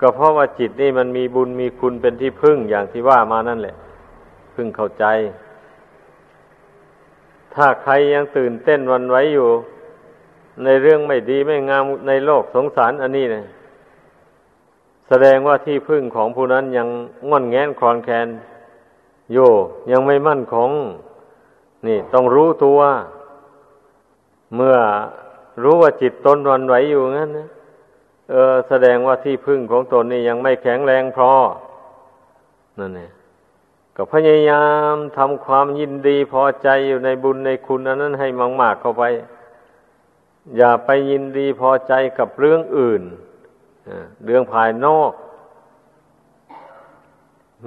[0.00, 3.76] ก็เพราะว่าจิตนี่มันมีบุญมีคุณเป็นที่พึ่งอย่างที่ว่ามานั่นแหละ
[4.54, 5.04] พึ่งเข้าใจ
[7.54, 9.48] ถ้าใครยังตื่นเต้นวันไหวอยู่
[10.64, 13.44] ในเรื่องไม่ดีไม่งามในโลกสงสารอันนี้เนี่ย
[15.08, 16.88] แสดงว่าที่พึ่งของผู้นั้นยัง
[17.30, 18.28] ง่อนแงนคลอนแคลน
[19.32, 19.38] โย
[19.90, 20.70] ยังไม่มั่นคง
[21.86, 22.80] นี่ต้องรู้ตัว
[24.54, 24.76] เมื่อ
[25.62, 27.48] รู้ว่าจิตตนวันไหวอยู่งั้นนะ
[28.30, 31.30] เออ แสดงว่าที่พึ่งของตนนี่ยังไม่แข็งแรงพอ
[32.78, 33.10] นั่นเนี่ย
[33.96, 38.28] ก็พยายามทำความยินดีพอใจอยู่ในบุญในคุณอันนั้นให้
[38.60, 39.04] มากๆเข้าไป
[40.56, 43.02] อย่าไปยินดีพอใจกับเรื่องอื่น
[44.24, 45.12] เรื่องภายนอก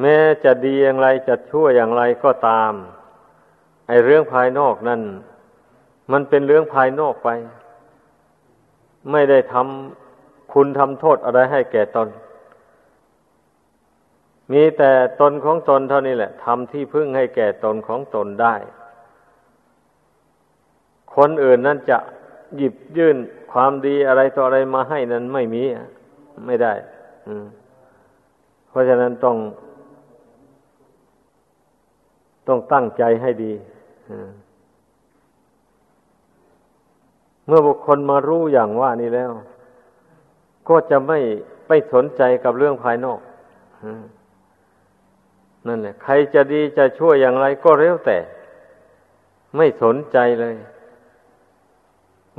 [0.01, 2.73] แม้จะดีอย่างไรจะชั่วอย่างไรก็ตาม
[3.88, 5.01] ไอเรื่องภายนอกนั่น
[6.12, 7.29] มันเป็นเรื่องภายนอกไป
[9.12, 12.07] ไม่ได้ทำคุณทำโทษอะไรให้แก่ตน
[14.51, 18.55] มีแต่ตนของตนเท่านี้แหละทำที่พึ่งให้แก่ตนของตนได้
[21.15, 21.97] คนอื่นนั่นจะ
[22.57, 23.17] หยิบยื่น
[23.51, 25.63] ความดีอะไรต่ออะไรมาให้นั้นไม่มี
[26.45, 26.73] ไม่ได้
[28.69, 29.38] เพราะฉะนั้นต้อง
[32.49, 33.53] ต้องตั้งใจให้ดี
[37.47, 39.31] เมื่อบุคคลมารู้อย่างว่านี้แล้ว
[40.69, 41.19] ก็จะไม่
[41.67, 43.19] ไปสนใจกับเรื่องภายนอก
[45.67, 48.17] นั่นแหละ ใครจะดีจะช่วยอย่างไรก็เร็วแต่
[49.55, 50.55] ไม่สนใจเลย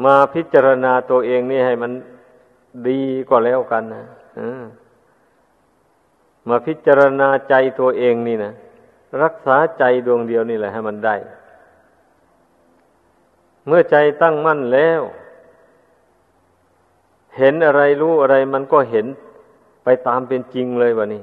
[0.05, 1.93] มาพิจารณาตัวเองนี่ให้มัน
[2.89, 4.05] ดีกว่าแล้วกันนะ
[6.49, 8.53] มาพิจารณาใจตัวเองนี่นะ
[9.23, 11.17] รักษาใจดวงเดียวนี่แหละให้มันได้
[13.67, 15.03] เมื่อใจตั้งมั่นแล้ว
[17.39, 19.07] เห็นอะไรรู้อะไรมันก็เห็น
[19.85, 21.23] ไปตามเป็นจริงเลยวะนี่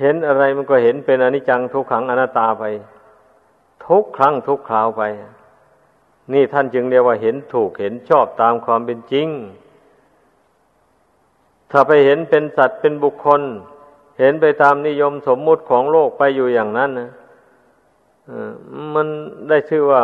[0.00, 2.64] เห็นอะไรมันก็เห็นเป็นอนิจจังทุกขังอนัตตาไป
[3.86, 5.02] ทุกครั้งทุกคราวไป
[6.32, 9.28] นี่ท่านจึงเรียกว่าเห็นถูกเห็นชอบตามความเป็นจริง
[11.70, 13.42] ถ้าไปเห็นเป็นสัตว์เป็นบุคคล
[14.18, 17.10] เห็นไปตามนิยมสมมุติของโลกไปอยู่อย่างนั้นนะ
[18.94, 19.06] มัน
[19.48, 20.02] ได้ชื่อว่า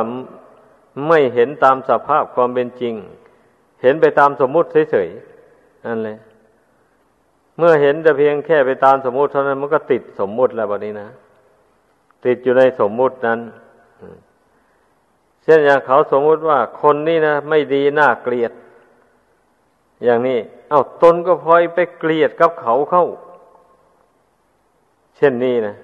[1.09, 2.94] ไม่เห็นตามสภาพความเป็นจริง
[3.83, 6.16] เห็นไปตามสมมุติเฉยๆนั่นเลย
[7.59, 11.09] เมื่อเห็นแต่เพียงแค่ไปตามสมมุติเท่านั้นมันก็ติดสมมุติแล้วแบบนี้นะ
[12.25, 13.40] ติดอยู่ในสมมุตินั้น
[15.44, 18.53] เช่นอย่างเขาสมมุติว่าคนนี้นะไม่ดีน่าเกลียด
[20.05, 20.38] อย่างนี้
[20.70, 23.07] เอา้าตนก็พลอยไปเกลียดกับเขาเข้า
[25.23, 25.75] ช่นนี้นะ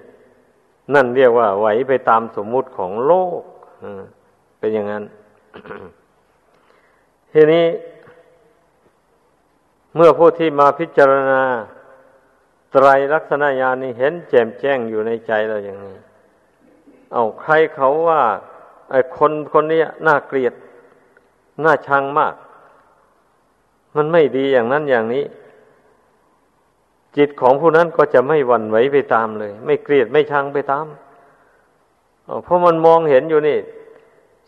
[0.93, 3.41] นั่นเรียกว่าไหวไปตามสมมุติของโลก
[4.59, 5.03] เป็นอย่างนั้น
[7.31, 7.65] ทีนี้
[9.95, 11.41] เมื่อผู้ที่มาพิจารณา
[12.71, 15.95] ไตรลักษณญาณนี้เห็นแจ่มแจ้งอยู่ในใจเราอย่างนี้
[17.13, 18.21] เอาใครเขาว่า
[18.91, 20.53] ไอ้คนคนนี้น่าเกลียด
[21.63, 22.35] น่าชังมาก
[23.95, 25.23] มันไม่ดีอย่างนั้นอย่างนี้
[27.17, 30.85] จิตของผู้นั้นก็จะไม่หวั่นไหวไปตามเลย ไม่เกลียดไม่ชังไปตาม
[32.43, 33.59] เพราะมันมองเห็นอยู่นี่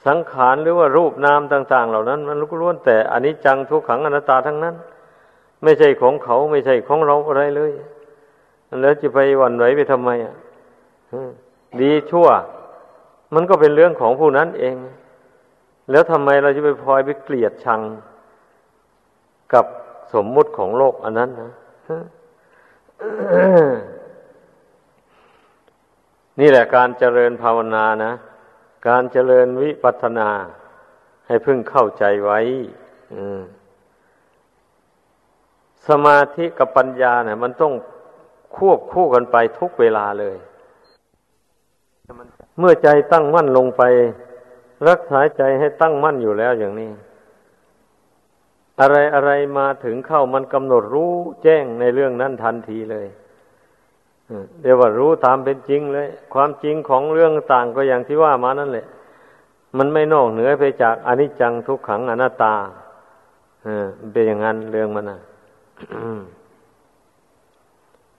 [0.06, 4.76] สังขารหรือว่ารูปนามต่าง ๆ เหล่านั้น มันลุกล้วนแต่อันนี้จังทุกขังอนัตตาทั้งนั้น
[5.64, 7.72] ไม่ใช่ของเขาไม่ใช่ของเราอะไรเลย
[8.82, 10.36] แล้วจะไปหวั่นไหวไปทำไมอะ
[11.82, 12.28] ดีชั่ว
[13.36, 14.76] มันก็เป็นเรื่องของผู้นั้นเอง
[15.92, 17.82] แล้วทำไมเราจะไปพลอยไปเกลียดชัง
[19.54, 19.66] กับ
[20.14, 21.52] สมมุติของโลกอันนั้นนะ
[26.40, 28.12] นี่แหละการเจริญภาวนานะ
[28.88, 30.30] การเจริญวิปัสนา
[31.28, 32.40] ให้พึ่งเข้าใจไว้
[35.88, 37.74] สมาธิกับปัญญาเนี่ย มันต้อง
[38.56, 40.36] ควบคู่กันไปทุกเวลาเลย
[42.60, 43.84] เมื่อใจตั้งมั่นลงไป
[44.90, 46.92] รักษาใจให้ตั้งมั่นอยู่แล้วอย่างนี้
[48.82, 51.14] อะไรอะไรมาถึงเข้ามันกำหนดรู้
[51.44, 53.08] แจ้งในเรื่องนั้นทันทีเลย
[54.62, 58.88] เรียกว่ารู้ตามเป็นจริงเลย ความจริงของเรื่องต่างก็อย่างที่ว่ามานั่นแหละ
[59.78, 62.56] มันไม่นอกเหนือไปจากอนิจจังทุกขังอนัตตา
[63.64, 65.20] เออเป็นอย่างนั้นเรื่องมันนะ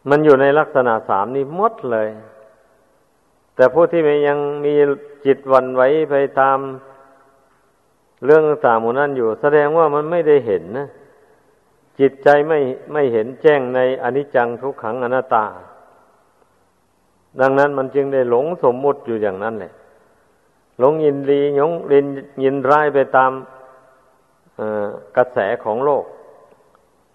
[0.08, 2.08] มันอยู่ในลักษณะสามนี้หมดเลย
[3.56, 4.74] แต่ผู้ที่ยังมี
[5.26, 6.58] จิตวันไหวไปตาม
[8.24, 10.88] เรื่องต่างๆหมู่นั้นอยู่ แสดงว่ามันไม่ได้เห็นนะ
[12.00, 12.58] จิตใจไม่
[12.92, 15.44] ไม่เห็นแจ้งในอนิจจังทุกขังอนัตตา
[17.40, 19.72] ดังนั้นมันจึงได้หลงสมมุติอยู่อย่างนั้นแหละ
[20.78, 22.06] หลงยินดียงลิน
[22.42, 23.32] ยินร้ายไปตาม
[25.16, 26.04] กระแสของโลก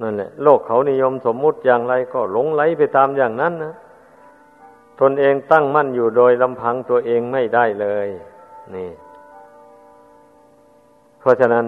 [0.02, 3.74] นั่นแหละ โลกเขานิยมสมมุติอย่างไรก็หลงไหลไปตามอย่างนั้นนะ
[5.02, 8.08] ตนเองตั้งมั่นอยู่โดยลำพังตัวเองไม่ได้เลย
[8.76, 8.90] นี่
[11.28, 11.66] ราะฉะนั้น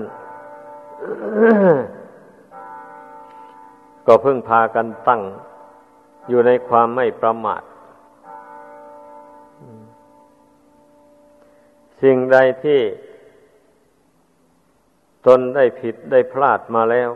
[4.08, 5.22] ก็เพึ่งพากันตั้ง
[6.30, 7.62] อยู่ในความไม่ประมาท
[12.02, 12.82] สิ่งใดที่
[15.28, 17.10] ตนได้ผิดได้พลาดมาแล้ว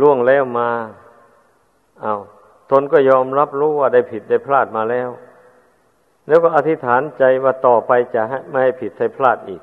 [0.00, 0.70] ล่วงแล้วมา
[2.02, 2.14] เอา
[2.70, 5.08] ตนก็ยอมรับรู้ว่าได้ผิดได้พลาดมาแล้ว
[6.28, 9.62] แล้วก็อธิษฐานใจว่าต่อไปจะไม่ให้ผิดให้พลาดอีก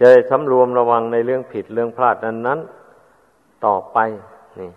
[0.00, 2.60] จะสำรวมระวังในเรื่องผิดเรื่องพลาดนั้นนั้น
[3.66, 3.98] ต่อไป
[4.60, 4.70] นี่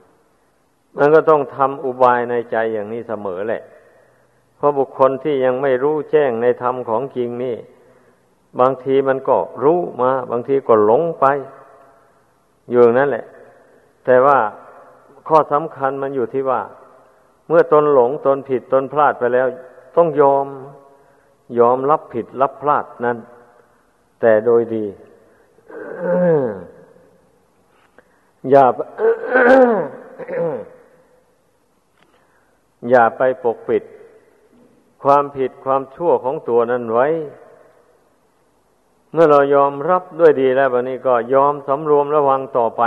[0.98, 3.64] มันก็ต้องทำอุบายในใจอย่างนี้เสมอแหละ
[4.56, 7.58] เพราะบุคคลที่ยังไม่รู้แจ้งในธรรมของจริงนี่
[8.60, 11.26] บางทีมันก็รู้มา บางทีก็หลงไป
[12.70, 13.26] อยู่อย่างนั้นแหละ
[14.06, 14.38] แต่ว่า
[15.28, 16.62] ข้อสำคัญมันอยู่ที่ว่า
[17.48, 19.48] เมื่อตนหลงตนผิดตนพลาดไปแล้ว
[19.96, 20.46] ต้องยอม
[21.60, 23.18] ยอมรับผิดรับพลาดนั้น
[24.28, 24.86] แต่โดยดี
[28.50, 28.66] อย่า
[32.90, 33.84] อย่าไปปกปิด
[35.04, 37.08] ความผิดความชั่วของตัวนั้นไว้
[39.14, 42.84] เมื่อเรายอมรับด้วยดีแล้วแบบนี้ก็ยอมสำรวมระวังต่อไป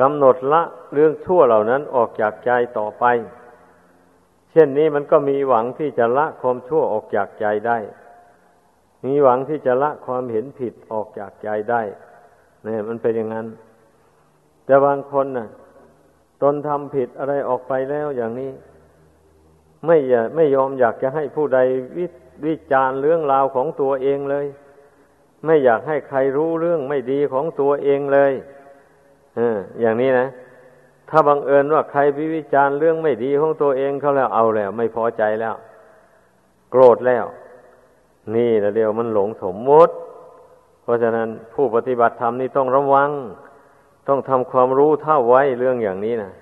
[0.00, 3.04] กำหนดละเรื่องชั่วเหล่านั้นออกจากใจต่อไป
[4.50, 7.78] เช่นนี้มันก็มีหวังที่จะละความชั่วออกจากใจได้
[9.04, 11.82] มีหวังที่จะละความเห็นผิดออกจากใจได้
[12.64, 13.46] เนี่ยมันเป็นอย่างนั้น
[14.66, 15.48] แต่บางคนน่ะ
[16.42, 18.50] ตนทำผิดอะไรออกไปแล้วอย่างนี้
[19.86, 21.58] ไม่อยากไม่ยอมอยากจะให้ผู้ใด
[21.96, 22.06] วิ
[22.46, 24.46] วิจารเรื่องราวของตัวเองเลย
[25.44, 28.32] ไม่อยากให้ใครรู้เรื่องไม่ดีของตัวเองเลย
[29.36, 30.28] เอออย่างนี้นะ
[31.10, 32.00] ถ้าบังเอิญว่าใคร
[32.36, 35.54] วิจารเรื่องไม่ดีของตัวเองเขาแล้วเอาแล้ว ไม่พอใจแล้ว
[36.70, 37.24] โกรธแล้ว
[38.34, 39.94] นี่ละเดียวมันหลงสมมติ
[40.82, 43.10] เพราะฉะนั้นผู้ปฏิบัติธรรมนี่ต้องระวัง
[44.08, 46.32] ต้องทำความรู้เท่าไว้เรื่องอย่างนี้นะ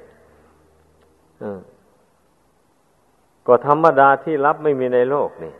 [3.47, 5.55] ก็ธรรมดาที่รับไม่มีในโลกนี่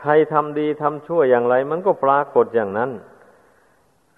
[0.00, 2.90] ใครทำดีทำชั่วอย่างไร มันก็ปรากฏอย่างนั้น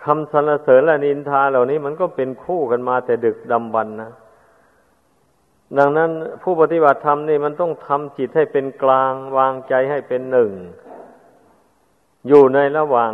[0.04, 4.10] คำสรรเสริญและนินทาเหล่านี้มันก็เป็นคู่กันมาแต่ดึกดำบรรนะ
[5.78, 6.10] ดังนั้น
[6.42, 10.50] ผู้ปฏิบัติธรรมนี่มันต้องทำจิตให้เป็นกลาง วางใจให้เป็นหนึ่ง
[12.28, 13.12] อยู่ในระหว่าง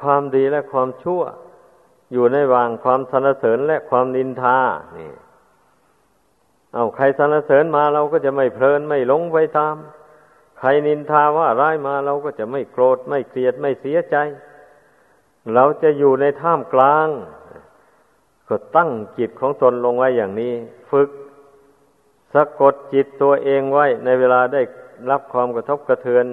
[0.00, 1.22] ความดีและความชั่ว
[2.12, 4.58] อยู่ในระหว่างความสรรเสริญและความนินทา
[4.98, 5.12] นี่
[6.74, 9.76] เอาใครสรรเสริญมาเราก็จะไม่เพลินไม่หลงไปตาม
[10.58, 14.16] ใครนินทาว่าร้ายมาเราก็จะไม่โกรธไม่เกลียดไม่เสียใจ
[15.54, 17.08] เราจะอยู่ในท่ามกลาง
[18.48, 20.52] ก็ตั้งจิตของตนลงไว้อย่างนี้
[20.90, 21.10] ฝึก
[22.34, 24.62] สะกดจิตตัวเองไว้ในเวลาได้
[25.10, 26.24] รับความกระทบกระเทือน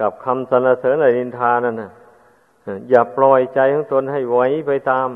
[0.00, 1.90] กับคำสรรเสริญและนินทานั่นนะ
[2.90, 5.08] อย่าปล่อยใจของตนให้ไหวไปตาม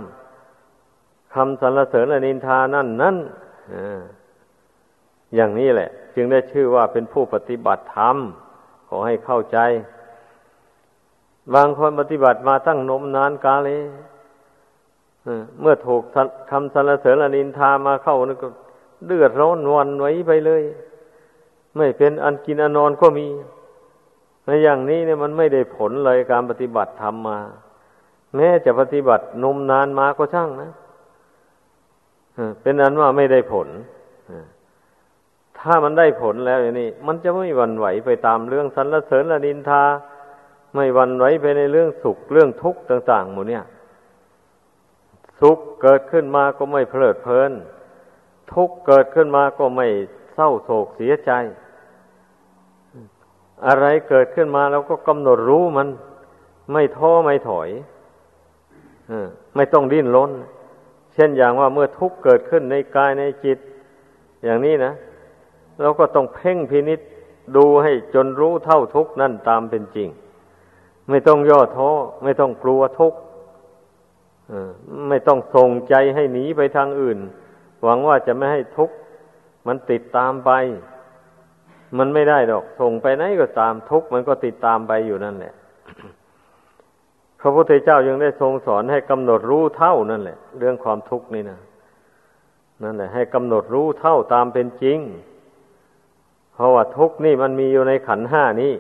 [1.35, 3.17] คำสรรเสริญและนินทานั่นนั่น
[5.35, 8.17] อย่างนี้แหละ จึงได้ชื่อว่าเป็นผู้ปฏิบัติธรรม
[8.89, 9.59] ขอให้เข้าใจ
[11.55, 13.81] บางคนปฏิบัติมาตั้งนมนานกาเลย
[15.61, 16.03] เมื่อถูก
[16.51, 18.49] คำสรรเสริญอนินทามาเข้านี่ก็
[19.07, 20.63] เดือดร้อนวันไว้ไปเลย
[21.77, 23.27] ไม่เป็นอันกินอันนอนก็มี
[24.51, 27.39] ในอย่างนี้เนี่ยมันไม่ได้ผลเลยการปฏิบัติธรรมมา
[28.37, 30.71] แม้จะปฏิบัตินมนานมาก็ช่างนะ
[32.63, 33.69] เป็นอันว่าไม่ได้ผล
[35.59, 39.83] ถ้ามันได้ผลแล้วอย่างนี้มันจะไม่วันไหวไปตามเรื่องสรรเสริญละนินทา
[40.75, 43.65] ไม่วันไหวไปในเรื่องสุขเรื่องทุกข์ต่าง ๆ หมดเนี่ย
[45.41, 47.53] สุขเกิดขึ้นมาก็ไม่เพลิดเพลิน
[48.53, 49.87] ทุกข์เกิดขึ้นมาก็ไม่
[50.35, 51.33] เศร้าโศกเสียใจ
[53.67, 55.89] อะไรเกิดขึ้นมาเราก็กำหนดรู้มัน
[56.73, 57.69] ไม่ท้อไม่ถอย
[59.57, 60.31] ไม่ต้องดิ้นรน
[61.15, 63.59] เช่นอย่างว่าเมื่อทุกข์เกิดขึ้นในกายในจิต
[64.45, 64.93] อย่างนี้นะ
[65.81, 67.01] เราก็ต้องเพ่งพินิษ
[67.57, 70.09] ดูให้จนรู้เท่าทุกข์นั่นตามเป็นจริง
[71.11, 71.91] ไม่ต้องย่อท้อ
[72.25, 73.19] ไม่ต้องกลัวทุกข์
[75.09, 77.19] ไม่ต้องส่งใจให้หนีไปทางอื่น
[77.83, 78.95] หวังว่าจะไม่ให้ทุกข์
[79.67, 80.51] มันติดตามไป
[81.99, 85.55] มันไม่ได้ดอก ส่งไปไหนก็ตามทุกข์มันก็ติดตามไปอยู่นั่นแหละ
[87.41, 91.59] พระพุทธเจ้ายังได้ทรงสอนให้กำหนดรู้เท่านั่นแหละ เรื่องความทุกข์นี่นะ
[92.83, 94.99] นั่นแหละ ให้กำหนดรู้เท่าตามเป็นจริง
[96.55, 98.73] เพราะว่าทุกข์นี่มันมีอยู่ในขันห้านี้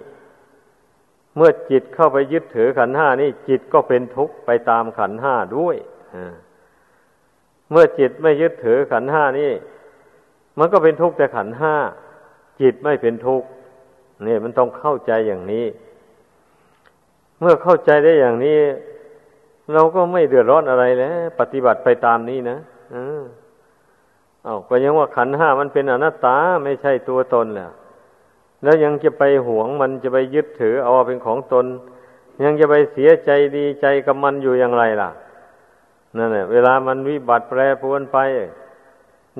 [1.36, 5.76] เมื่อจิตเข้าไปยึดถือขันห้านี่ จิตก็เป็นทุกข์ไปตามขันห้าด้วย
[7.70, 9.52] เมื่อจิตไม่ยึดถือขันห้านี่
[10.58, 11.74] มันก็เป็นทุกข์แต่ขันห้า
[12.60, 13.48] จิตไม่เป็นทุกข์
[14.26, 15.66] นี่มันต้องเข้าใจอย่างนี้
[17.40, 18.60] เมื่อเข้าใจได้อย่างนี้
[19.72, 22.58] เราก็ไม่เดือดร้อนอะไรแล้วปฏิบัติไปตามนี้นะ
[22.94, 22.96] อ
[24.44, 27.70] เอาก็ยังว่าขันห้ามันเป็นอนัตตาไม่ใช่ตัวตนแหละ
[28.62, 31.66] แล้วยังจะไปหวงมันจะไปยึดถือเอาเป็นของตน
[32.44, 35.10] ยังจะไปเสียใจดีใจกับมันอยู่อย่างไรล่ะ
[36.16, 38.18] นั่นแหละเวลามันวิบัติแปรปรวนไป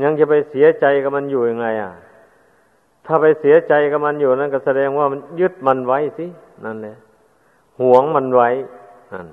[0.02, 1.92] ยังจะไปเสียใจกับมันอยู่ยังไง อะ
[3.12, 6.26] ถ้าไปเสียใจกับมันอยู่นั่นก็แสดงว่ามันยึดมันไว้สิ
[6.64, 6.96] นั่นแหละ
[7.80, 8.48] หวงมันไว้
[9.12, 9.26] นั่น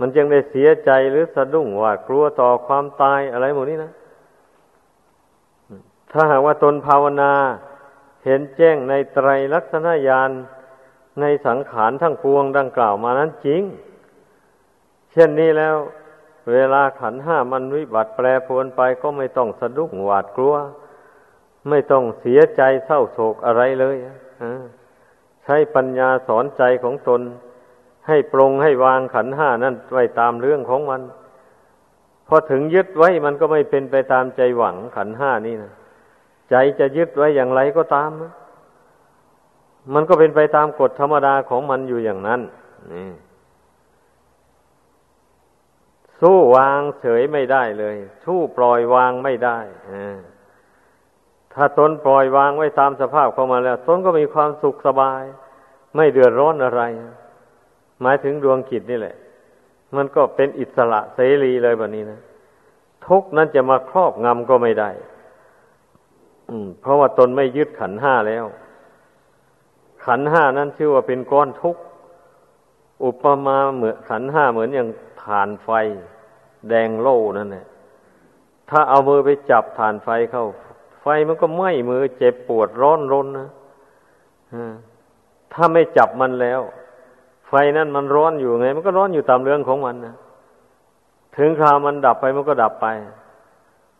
[0.00, 3.92] มันจึงได้เสียใจหรือสะดุ้งว่ากลัวต่อความตายอะไรหมดนี้นะ
[6.12, 7.32] ถ้าหากว่าตนภาวนา
[8.24, 10.30] เห็นแจ้งในไตรลักษณญาณ
[11.20, 13.62] ในสังขารทั้งปวงดังกล่าวมานั้นจริง
[15.12, 15.76] เช่นนี้แล้ว
[16.52, 20.56] เวลาขันห้ามันวิบัติแปรปรวนไปก็ไม่ต้องสะดุ้งหวาดกลัว
[21.68, 23.96] ไม่ต้องเสียใจเศร้าโศกอะไรเลย
[25.44, 27.20] ใช้ปัญญาสอนใจของตน
[28.08, 31.00] ให้ปรงให้วางขันห้านั่นไว้ตามเรื่องของมัน
[32.28, 35.72] พอถึงยึดไว้มันก็ไม่เป็นไปตามใจหวังขันห้านี่นะ
[36.50, 38.10] ใจจะยึดไว้อย่างไรก็ตาม
[39.94, 42.40] มันก็เป็นไปตามกฎธรรมดาของมันอยู่อย่างนั้น
[42.92, 43.10] นี่
[46.20, 49.58] สู้วางเฉยไม่ได้เลยสู้ปล่อยวางไม่ได้
[49.90, 50.18] อ่า
[51.54, 55.22] ถ้าตนปล่อยวางไว้ตามสภาพเข้ามาแล้ว ตนก็มีความสุขสบาย
[55.96, 56.82] ไม่เดือดร้อนอะไร
[58.02, 59.16] หมายถึงดวงกิจนี่แหละ
[59.96, 62.20] มันก็เป็นอิสระเสรีเลยแบบนี้นะ
[63.06, 64.90] ทุกนั้นจะมาครอบงำก็ไม่ได้
[66.50, 68.44] อืมเพราะว่าตนไม่ยึดขันห้าแล้ว
[70.06, 71.82] ขันห้านั้นชื่อว่าเป็นก้อนทุกข์
[73.04, 74.88] อุปมาเหมือนขันห้าเหมือนอย่าง
[75.24, 75.70] ฐานไฟ
[76.68, 77.66] แดงโล่นั่นแหละ
[78.70, 80.71] ถ้าเอามือไปจับฐานไฟเข้าไฟ
[81.02, 83.48] ไฟมันก็ไหม้มือ เจ็บปวดร้อนรนนะ
[85.52, 86.60] ถ้าไม่จับมันแล้ว
[87.48, 90.14] ไฟนั้นมันร้อนอยู่ไง มันก็ร้อนอยู่ตามเรื่องของมันนะ
[91.36, 92.86] ถึงคราวมันดับไปมันก็ดับไป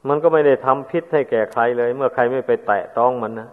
[0.09, 3.49] มันก็ไม่ได้ทำพิษให้แก่ใครเลย เมื่อใครไม่ไปแตะต้องมันนะ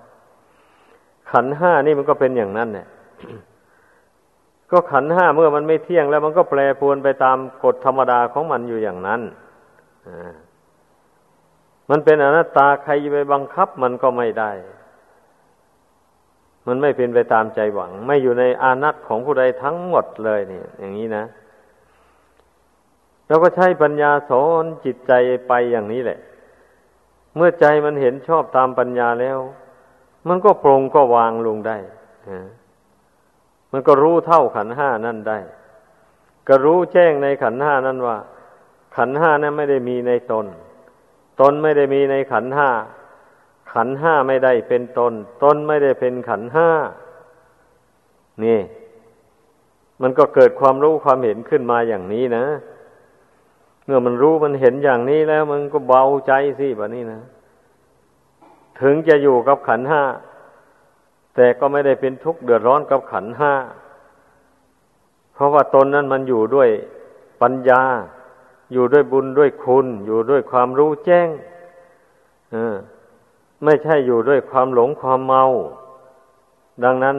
[1.32, 2.88] ขันห้านี่มันก็เป็นอย่างนั้นเนี่ย
[4.72, 9.22] ก็ขันห้าเมื่อมันไม่เที่ยงแล้วมันก็แปรปรวนไปตามกฎธรรมดาของมันอยู่อย่างนั้น
[10.08, 10.34] อ่า
[11.90, 14.52] มันเป็นอนัตตาใครไปบังคับมันก็ไม่ได้
[16.68, 21.24] มันไม่เป็นไปตามใจหวัง ไม่อยู่ในอานัตของผู้ใดทั้งหมดเลยเนี่ย อย่างนี้นะ
[23.28, 25.12] เราก็ใช้ปัญญาสอนจิตใจ
[25.48, 26.20] ไปอย่างนี้แหละ
[27.36, 29.40] เมื่อใจมันเห็นชอบตามปัญญาแล้ว
[30.28, 31.78] มันก็ปรงก็วางลงได้
[33.72, 35.40] มันก็รู้เท่าขันห้านั่นได้
[36.48, 38.18] ก็รู้แจ้งในขันห้านั้นว่า
[38.96, 40.46] ขันห้านั้นไม่ได้มีในตน
[41.42, 42.70] ตนไม่ได้มีในขันห้า
[43.74, 45.14] ขันห้าไม่ได้เป็นตน
[45.44, 46.70] ตนไม่ได้เป็นขันห้า
[48.44, 48.60] นี่
[50.02, 52.46] มันก็เกิดความรู้ความเห็นขึ้นมาอย่างนี้นะ
[53.86, 57.22] เมื่อมันรู้มันเห็นอย่างนี้แล้ว มันก็เบาใจสิแบบนี้นะ
[58.82, 60.04] ถึงจะอยู่กับขันห้า
[61.36, 63.54] แต่ก็ไม่ได้เป็นทุกข์เดือดร้อนกับขันห้า
[65.34, 66.70] เพราะว่าตนนั้นมันอยู่ด้วย
[67.42, 67.82] ปัญญา
[68.74, 71.28] อยู่ด้วยบุญด้วยคุณ อยู่ด้วยความรู้แจ้ง
[73.64, 75.44] ไม่ใช่อยู่ด้วยความหลงความเมา
[76.84, 77.18] ดังนั้น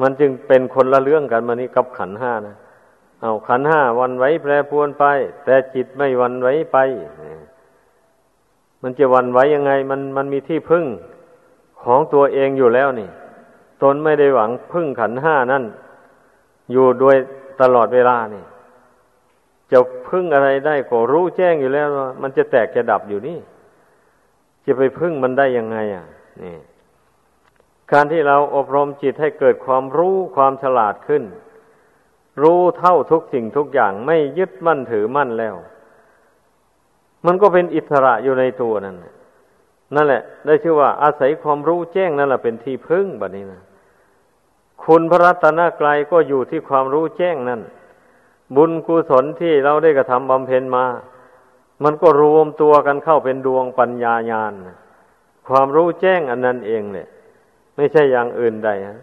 [0.00, 2.56] มันจึงเป็นคนละเรื่องกันมานี้กับขันห้านะ
[3.22, 5.04] เอาขันห้าวันไว้แปรปวนไป
[5.44, 6.76] แต่จิตไม่วันไว้ไป
[8.82, 10.84] มันจะวันไว้ยังไง มันมันมีที่พึ่ง
[11.82, 13.08] ของตัวเองอยู่แล้วนี่
[13.82, 15.64] ตนไม่ได้หวังพึ่งขันห้านั่น
[16.72, 17.16] อยู่โดย
[17.60, 18.44] ตลอดเวลานี่
[19.72, 23.38] จะพึ่งอะไรได้ก็รู้แจ้งอยู่แล้วว่ามันจะแตกจะดับอยู่นี่
[24.66, 26.06] จะไปพึ่งมันได้ยังไง อะ
[26.42, 26.56] นี่
[27.92, 31.24] การที่เราอบรมจิตให้เกิดความรู้ความฉลาดขึ้น
[32.42, 35.54] รู้เท่าทุกสิ่งทุกอย่างไม่ยึดมั่นถือมั่นแล้ว
[37.26, 38.96] มันก็เป็นอิสระอยู่ในตัวนั่น
[39.94, 43.62] นั่นแหละ ได้ชื่อว่า อาศัยความรู้แจ้งนั่นแหละเป็นที่พึ่งแบบนี้นะ
[44.84, 47.60] คุณพระรัตนกรายก็อยู่ที่ความรู้แจ้งนั่น
[48.56, 50.84] บุญกุศลที่เราได้กระทำบำเพ็ญมา
[51.84, 54.52] มันก็รวมตัวกันเข้าเป็นดวงปัญญาญาณ
[55.48, 57.08] ความรู้แจ้งอันนั้นเองเนี่ย
[57.76, 58.98] ไม่ใช่อย่างอื่นใดฮะ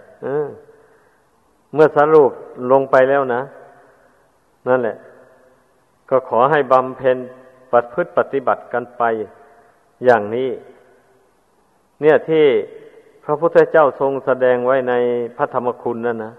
[1.73, 2.31] เมื่อสรุป
[2.71, 3.41] ลงไปแล้วนะ
[4.67, 4.97] นั่นแหละ
[6.09, 7.17] ก็ขอให้บำเพ็ญ
[7.71, 9.03] ปฏิพฤติปฏิบัติกันไป
[10.05, 10.49] อย่างนี้
[12.01, 12.45] เนี่ยที่
[13.23, 14.93] พระพุทธเจ้าทรงแสดงไว้ใน
[15.37, 16.33] พระธรรมคุณนั่นนะ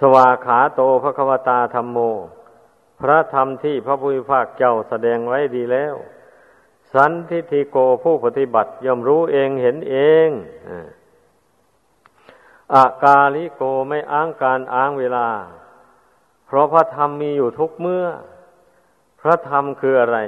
[0.00, 1.98] สวาขาโตพระควตาธรรมโม
[3.00, 5.94] พระธรรมที่พระพุทธภาคเจ้าแสดงไว้ดีแล้ว
[6.92, 9.96] สันทิฏฐิโกผู้ปฏิบัติย่อมรู้เองเห็นเอ
[10.26, 10.28] ง
[12.74, 15.28] อากาลิโกไม่อ้างการอ้างเวลา
[16.46, 18.06] เพราะพระธรรมมีอยู่ทุกเมื่อ
[19.20, 20.18] พระธรรมคืออะไร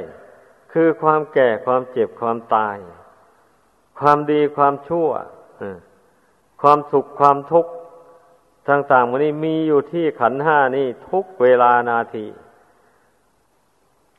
[0.72, 2.76] คือความแก่ความเจ็บความตาย
[3.98, 5.08] ความดีความชั่ว
[6.62, 7.72] ความสุขความทุกข์
[8.68, 12.26] ต่างๆวันนี้มีอยู่ที่ขันห้านี่ทุกเวลานาที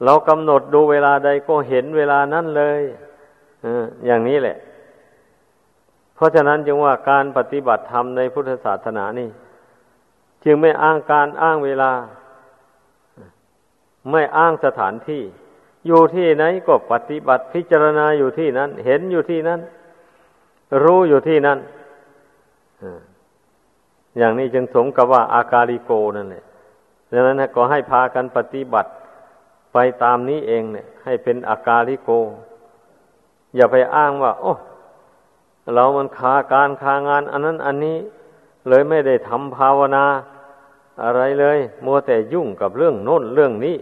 [0.04, 2.82] เรากำหนดดูเวลาใดก็เห็นเวลานั้นเลย
[4.06, 4.58] อย่างนี้แหละ
[6.16, 9.30] เพราะฉะนั้นจึงว่าการปฏิบัติธรรมในพุทธศาสนานี่
[10.44, 11.92] จึงไม่อ้างการอ้างเวลา
[14.12, 15.24] ไม่อ้างสถานที่
[15.88, 19.60] อยู่ที่ไหนก็ปฏิบัติพิจารณาอยู่ที่นั้น เห็นอยู่ที่นั้น
[20.84, 21.60] รู้อยู่ที่นั้น
[24.18, 26.44] อย่างนี้จึงสมกับว่าอากาลิโกนั่นแหละ
[27.12, 28.90] ดังนั้นก็ให้พากันปฏิบัติ
[29.74, 32.10] ไปตามนี้เองเนี่ย ให้เป็นอากาลิโก
[33.56, 34.54] อย่าไปอ้างว่า โอ้
[35.74, 37.98] เรามันคาการคางาน อันนั้นอันนี้
[38.70, 40.06] เลยไม่ได้ทำภาวนา
[41.04, 43.78] อะไรเลย มัวแต่ยุ่งกับเรื่องโน้นเรื่องนี้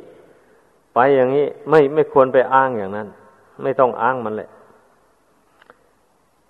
[0.93, 3.07] ไปอย่างนี้ไม่ไม่ควรไปอ้างอย่างนั้น
[3.61, 4.49] ไม่ต้องอ้างมันแหละ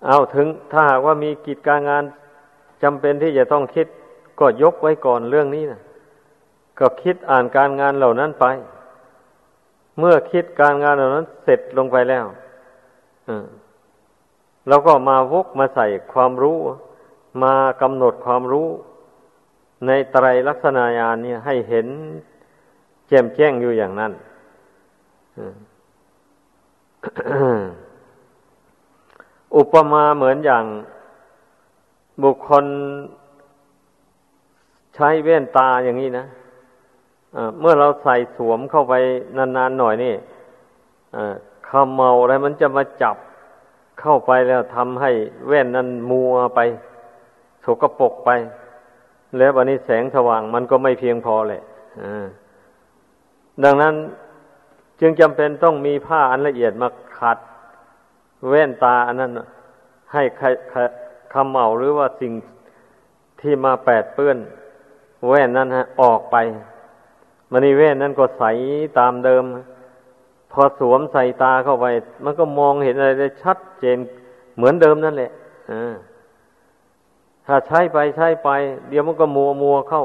[0.06, 2.04] เอาถึงถ้าหากว่ามีกิจการงาน
[2.82, 3.86] จำเป็นที่จะต้องคิด
[4.40, 5.80] ก็ยกไว้ก่อนเรื่องนี้นะ
[6.78, 8.46] ก็คิดอ่านการงานเหล่านั้นไป
[9.98, 12.24] เมื่อคิดการงานเหล่านั้นเสร็จลงไปแล้ว
[14.68, 16.58] เราก็มาวกมาใส่ความรู้
[17.42, 18.68] มากำหนดความรู้
[19.86, 21.86] ในไตรลักษณะญาณเนี่ย ให้เห็น
[23.08, 24.12] แจ่มแจ้งอยู่อย่างนั้น
[29.56, 30.64] อุปมาเหมือนอย่าง
[32.22, 32.64] บุคคล
[34.94, 38.94] ใช้แว่นตาอย่างนี้นะะเมื่อเราใส่สวมเข้าไป
[39.36, 40.14] นานๆหน่อยนี่
[41.68, 43.16] ขมเมาอะไรมันจะมาจับ
[44.00, 45.10] เข้าไปแล้วทำให้
[45.48, 46.60] แว่นนั้นมัวไป
[47.64, 48.30] สกปรกไป
[49.38, 51.60] แล้ววันนี้แสงสว่างมันก็ไม่เพียงพอเลย
[53.64, 53.94] ดังนั้น
[55.00, 56.88] จึงจำเป็นต้องมีผ้าอันละเอียดมา
[57.18, 57.38] ขัด
[58.48, 59.32] แว่นตาอันนั้น
[60.12, 60.22] ให้
[61.32, 62.32] คำเมาหรือว่าสิ่ง
[63.40, 64.38] ที่มาแปดเปื้อน
[65.28, 66.36] แว่นนั้นฮะ ออกไป
[67.50, 68.44] มันนี่แว่นนั้นก็ใส
[68.98, 69.44] ตามเดิม
[70.52, 71.86] พอสวมใส่ตาเข้าไป
[72.24, 73.98] มันก็มองเห็นอะไรได้ชัดเจน
[74.56, 75.30] เหมือนเดิมนั่นแหละ
[77.46, 78.50] ถ้าใช้ไปใช้ไป
[78.88, 80.04] เดี๋ยวมันก็มัวมัวเข้า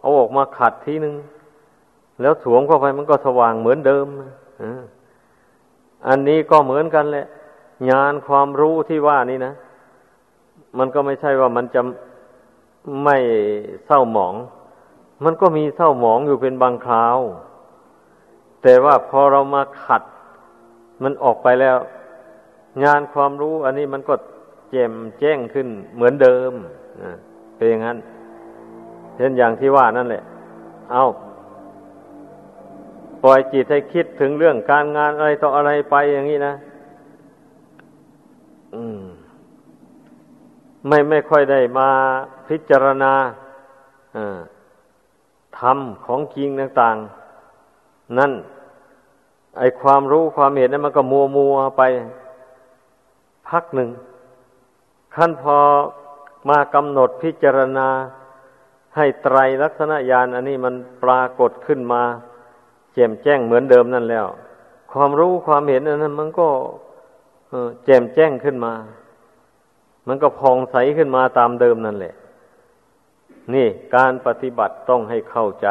[0.00, 1.14] เอาออกมาขัดทีนึง
[2.20, 4.06] แล้วสวมเข้าไปมันก็สว่างเหมือนเดิม
[6.08, 7.26] อันนี้ก็เหมือนกันแหละ
[7.90, 9.52] ญาณความรู้ที่ว่านี่นะ
[10.78, 11.80] มันก็ไม่ใช่ว่ามันจะ
[13.04, 13.16] ไม่
[13.86, 14.34] เศร้าหมอง
[15.24, 17.18] มันก็มีเศร้าหมองอยู่เป็นบางคราว
[18.62, 20.02] แต่ว่าพอเรามาขัด
[21.02, 21.76] มันออกไปแล้ว
[22.84, 24.14] งานความรู้อันนี้มันก็
[24.70, 26.52] แจ่มแจ้งขึ้นเหมือนเดิม
[27.56, 27.98] เป็นอย่างนั้น
[29.16, 30.22] เช่นอย่างที่ว่านั่นแหละ
[30.92, 31.04] เอา
[33.22, 36.54] ปล่อยจิตให้คิดถึงเรื่องการงานอะไรต่ออะไรไปอย่างนี้นะ
[38.74, 39.00] อืม
[40.88, 41.88] ไม่ไม่ค่อยได้มา
[42.48, 43.12] พิจารณา
[45.58, 46.96] ธรรมของจริงต่าง
[47.58, 48.32] ๆ นั่น
[49.58, 51.82] ไอความรู้ความเห็นนั้นมันก็มัวมัวไป
[53.48, 53.90] พักหนึ่ง
[55.16, 55.58] ขั้นพอ
[56.48, 57.88] มากำหนดพิจารณา
[58.96, 62.02] ให้ไตรลักษณะญาณอันนี้มันปรากฏขึ้นมา
[62.94, 64.26] แจ่มแจ้งเหมือนเดิมนั่นแล้ว
[64.92, 66.48] ความรู้ความเห็นอันนั้นมันก็
[67.84, 68.74] แจ่มแจ้งขึ้นมา
[70.08, 72.14] มันก็พองใสขึ้นมาตามเดิมนั่นแหละ
[73.54, 75.68] นี่การปฏิบัติต้องให้เข้าใจ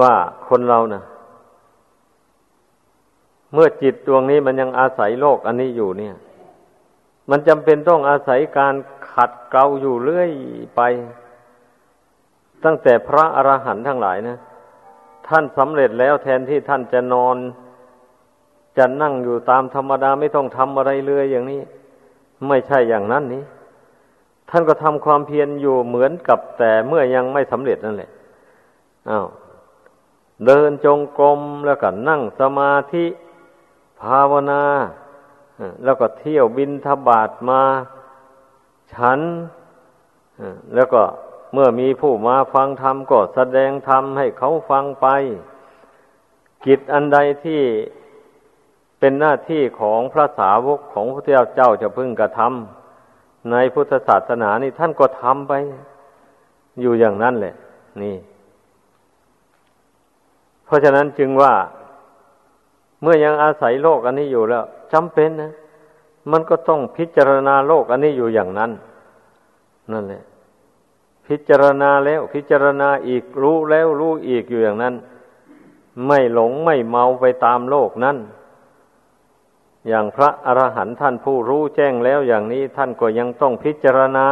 [0.00, 0.14] ว่า
[0.48, 1.02] คนเรานะ่ะ
[3.52, 6.14] เมื่อจิตดวงนี้มันยังอาศัยโลกอันนี้อยู่เนี่ย
[7.30, 8.74] มันจำเป็นต้องอาศัยการ
[9.12, 10.30] ขัดเกลาอยู่เรื่อย
[10.76, 10.80] ไป
[12.64, 14.36] ตั้งแต่พระอรหันต์ทั้งหลายนะ
[15.28, 17.36] ท่านสำเร็จแล้วแทนที่ท่านจะนอน
[18.78, 21.60] จะนั่งอยู่ตามธรรมดาไม่ต้องทำอะไรเลยอย่างนี้
[22.48, 23.44] ไม่ใช่อย่างนั้นนี้
[24.50, 28.10] ท่านก็ทำความเพียรอยู่เหมือนกับแต่เมื่อยังไม่สำเร็จนั่นแหละ
[29.10, 29.26] อ้าว
[30.46, 33.06] เดินจงกรมแล้วก็นั่งสมาธิ
[34.00, 34.62] ภาวนา
[35.84, 37.62] แล้วก็เที่ยวบินทบาทมา
[38.94, 39.20] ฉัน
[40.74, 41.02] แล้วก็
[41.52, 45.06] เมื่อมีผู้มาฟังธรรมก็แสดงธรรมให้เขาฟังไป
[46.66, 47.62] กิจอันใดที่
[49.06, 51.22] เป็นหน้าที่ของพระสาวกของพระ
[51.54, 55.52] เจ้าจะพึงกระทำในพุทธศาสนานี่ท่านก็ทำไป
[56.80, 57.54] อยู่อย่างนั้นแหละ
[58.02, 58.16] นี่
[60.64, 61.54] เพราะฉะนั้นจึงว่า
[63.02, 65.52] เมื่อยังอาศัยโลกอันนี้อยู่แล้วจำเป็นนะ
[66.30, 68.70] มันก็ต้องพิจารณาโลกอันนี้อยู่อย่างนั้น
[69.92, 70.22] นั่นแหละ
[71.26, 74.94] พิจารณาแล้ว พิจารณาอีกรู้แล้วรู้อีกอยู่อย่างนั้น
[76.06, 78.18] ไม่หลงไม่เมาไปตามโลกนั้น
[79.88, 84.26] อย่างพระอรหันต์ท่านผู้รู้แจ้งแล้วอย่างนี้ท่านก็ยังต้องพิจารณา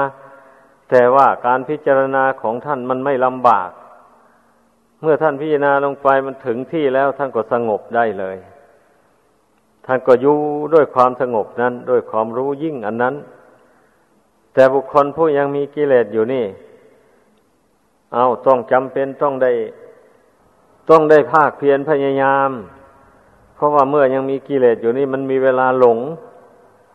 [0.90, 3.70] แต่ว่าการพิจารณาของท่านมันไม่ลำบาก
[5.00, 8.36] เมื่อท่านพิจารณาลงไปมันถึงที่แล้วท่านก็สงบได้เลย
[9.86, 10.38] ท่านก็อยู่
[10.74, 13.14] ด้วยความสงบนั้น ด้วยความรู้ยิ่งอันนั้น
[14.54, 16.46] แต่บุคคลผู้ยังมีกิเลสอยู่นี่
[18.14, 19.52] เอาต้องจำเป็นต้องได้
[20.90, 22.50] ต้องได้ภาคเพียรพยายาม
[23.62, 25.98] ราะว่าเมื่อยังมีกิเลสอยู่นี่มันมีเวลาหลง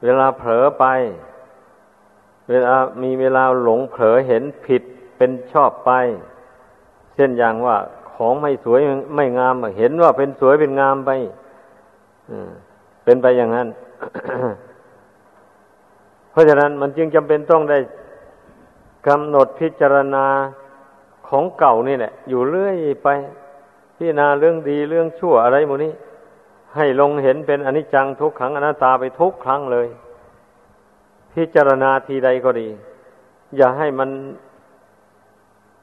[0.03, 0.85] เวลาเผลอไป
[2.49, 4.83] เวลามีเวลาหลงเผลอเห็นผิด
[5.17, 5.91] เป็นชอบไป
[7.15, 7.77] เช่นอย่างว่า
[8.11, 8.79] ของไม่สวย
[9.15, 11.11] ไม่งามเห็นว่าเป็นสวยเป็นงามไป
[13.03, 13.67] เป็นไปอย่างนั้น
[16.31, 17.79] เพราะฉะนั้นมันจึงจำเป็นต้องได้
[19.07, 20.25] กำหนดพิจารณา
[21.27, 23.07] ของเก่านี่แหละ อยู่เรื่อยไป
[23.95, 25.91] พิจารณาเรื่องดีเรื่องชั่วอะไรหมดนี้
[26.75, 29.87] ให้ลงเห็นเป็นอนิจจังทุกขังอนัตตาไปทุกครั้งเลย
[31.33, 32.67] พิจารณาทีใดก็ดี
[33.57, 34.09] อย่าให้มัน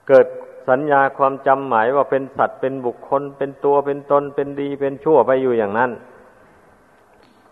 [0.09, 0.27] เกิด
[0.69, 5.91] สัญญาความจำหมายว่าเป็นสัตว์เป็นบุคคล เป็นตัวเป็นตนเป็นดีเป็นชั่วไปอยู่อย่างนั้น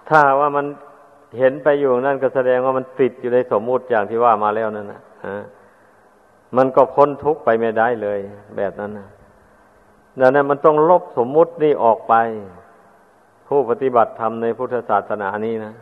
[0.08, 0.66] ถ้าว่ามัน
[1.38, 5.00] เห็นไปอยู่นั่นก็แสดงว่ามันติดอยู่ในสมมุติอย่างที่ว่ามาแล้วนั่นนะ
[6.56, 8.20] มันก็พ้นทุกข์ไปไม่ได้เลย
[8.56, 9.08] แบบนั้นนะ
[10.20, 12.14] ดังนั้นมันต้องลบสมมุตินี่ออกไป
[13.52, 15.72] ผู้ปฏิบัติธรรมในพุทธศาสนานี้นะ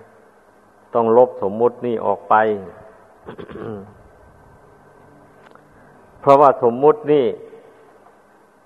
[0.95, 2.35] ต้องลบสมมุตินี่ออกไป
[6.21, 7.27] เพราะว่าสมมุตินี่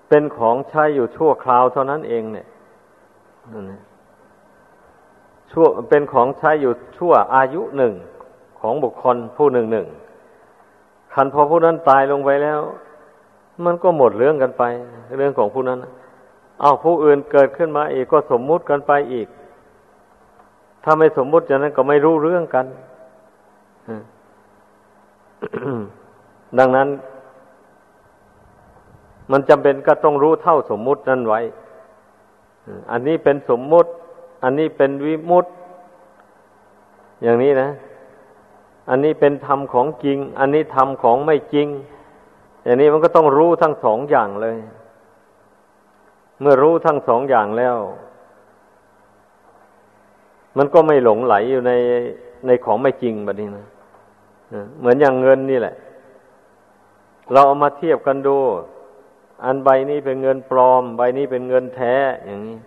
[0.09, 2.47] เป็นของใช้อยู่ชั่วคราวเท่านั้นเองเนี่ย
[5.51, 7.93] ชั่วเป็นของใช้อยู่ชั่วอายุหนึ่ง
[8.59, 9.87] ของบุคคลผู้หนึ่งหนึ่ง
[11.13, 12.59] คันพอผู้นั้นตายลงไปแล้ว
[13.65, 14.63] มันก็หมดเรื่องกันไป
[15.17, 15.79] เรื่องของผู้นั้น
[16.61, 19.27] เอาผู้อื่นเกิดขึ้นมาอีกก็สมมุติกันไปอีก
[20.83, 22.65] ถ้าไม่สมมุติอย่างนั้นก็ไม่รู้เรื่องกัน
[26.59, 26.89] ดังนั้น
[29.31, 31.41] มันจำเป็นก็ต้องรู้เท่าสมมุตินั้นไว้
[32.91, 33.89] อันนี้เป็นสมมุติ
[34.43, 35.49] อันนี้เป็นวิมุติ
[37.23, 37.69] อย่างนี้นะ
[38.89, 41.67] อันนี้เป็นธรรมของจริง อันนี้ธรรมของไม่จริง
[42.63, 44.57] อย่างนี้มันก็ต้องรู้ทั้งสองอย่างเลย
[46.41, 47.77] เมื่อรู้ทั้งสองอย่างแล้ว
[50.57, 51.71] มันก็ไม่หลงไหลอยู่ใน
[52.47, 53.65] ในของไม่จริงแบบนี้นะ
[54.79, 55.75] เหมือนอย่างเงินนี่แหละ
[57.31, 58.37] เราเอามาเทียบกันดู
[59.45, 62.57] อันใบนี้เป็นเงินปลอม ใบนี้เป็นเงินแท้อย่างนี้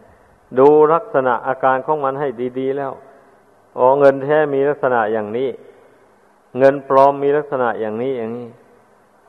[0.59, 2.93] ดูลักษณะอาการของมันให้ดี ๆ แล้ว
[3.79, 5.51] อ๋อเงินแท้มีลักษณะอย่างนี้
[6.59, 8.49] เงินปลอมมีลักษณะอย่างนี้อย่างนี้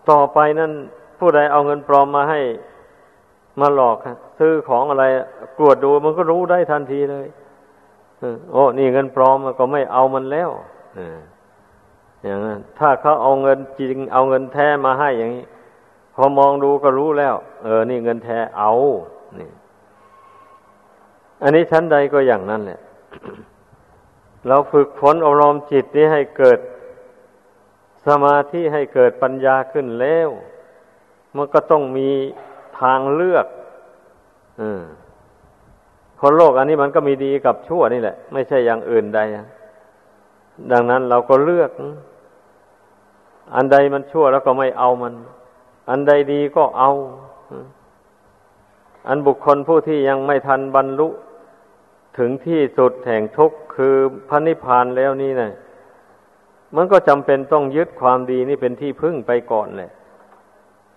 [0.09, 0.71] ต่อไปนั่น
[1.19, 2.39] ผู้ใดเอาเงินปลอมมาให้
[3.59, 3.97] มาหลอก
[4.39, 5.05] ซื้อของอะไร
[5.59, 7.27] กวดดูมันก็รู้ได้ทันทีเลย
[8.51, 10.49] โอ้นี่เงินปลอมก็ไม่เอามันแล้ว
[12.23, 15.45] อย่างนั้นถ้าเขาเอาเงินจริง เอาเงินแท้มาให้อย่างนี้
[16.15, 18.71] พอมองดูก็รู้แล้ว เออ นี่เงินแท้เอา
[19.39, 19.49] นี่
[21.43, 22.79] อันนี้ชั้นใดก็อย่างนั้นแหละ
[24.47, 26.59] เราฝึกฝนอบรมจิตนี้ให้เกิด
[28.05, 30.29] สมาธิให้เกิดปัญญาขึ้นแล้ว
[31.35, 32.09] มันก็ต้องมี
[32.79, 33.45] ทางเลือก
[36.21, 39.19] คนโลกอันนี้มันก็มีดีกับชั่วนี่แหละ ไม่ใช่อย่างอื่นใด
[40.71, 41.71] ดังนั้นเราก็เลือก
[43.55, 45.13] อันใดมันชั่วแล้วก็ไม่เอามัน
[45.89, 46.91] อันใดดีก็เอา
[49.07, 51.07] อันบุคคลผู้ที่ยังไม่ทันบรรลุ
[52.17, 53.95] ถึงที่สุดแห่งทุกข์คือ
[54.29, 55.51] พระนิพพานแล้วนี่นะ
[56.75, 59.89] มันก็จำเป็นต้องยึดความดีนี่เป็นที่พึ่งไปก่อนเลย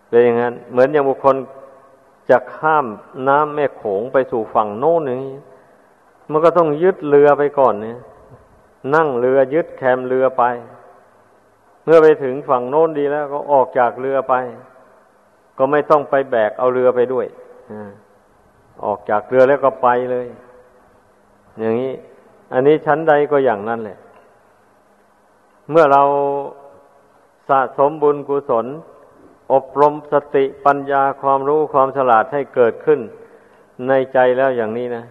[0.09, 1.37] เป็นอย่างนั้น เหมือนอย่างบุคคล
[2.31, 2.87] จะข้าม
[3.29, 5.37] น้ำแม่โขงไปสู่ฝั่งโน้นนี้
[6.31, 7.99] มันก็ต้องยึดเรือไปก่อนเนี่ย
[8.95, 10.45] นั่งเรือยึดแคมเรือไป
[11.85, 14.35] เมื่อไปถึงฝั่งโน้นดีแล้ว ก็ออกจากเรือไป
[15.59, 17.27] ก็ไม่ต้องไปแบกเอาเรือไปด้วย
[18.85, 20.27] ออกจากเรือแล้วก็ไปเลย
[21.59, 21.93] อย่างนี้
[22.53, 23.99] อันนี้ชั้นใดก็อย่างนั้นแหละ
[25.71, 26.03] เมื่อเรา
[27.49, 28.67] สะสมบุญกุศล
[29.53, 33.01] อบรมสติปัญญาความรู้ความฉลาดให้เกิดขึ้น
[33.89, 35.05] ในใจแล้วอย่างนี้นะ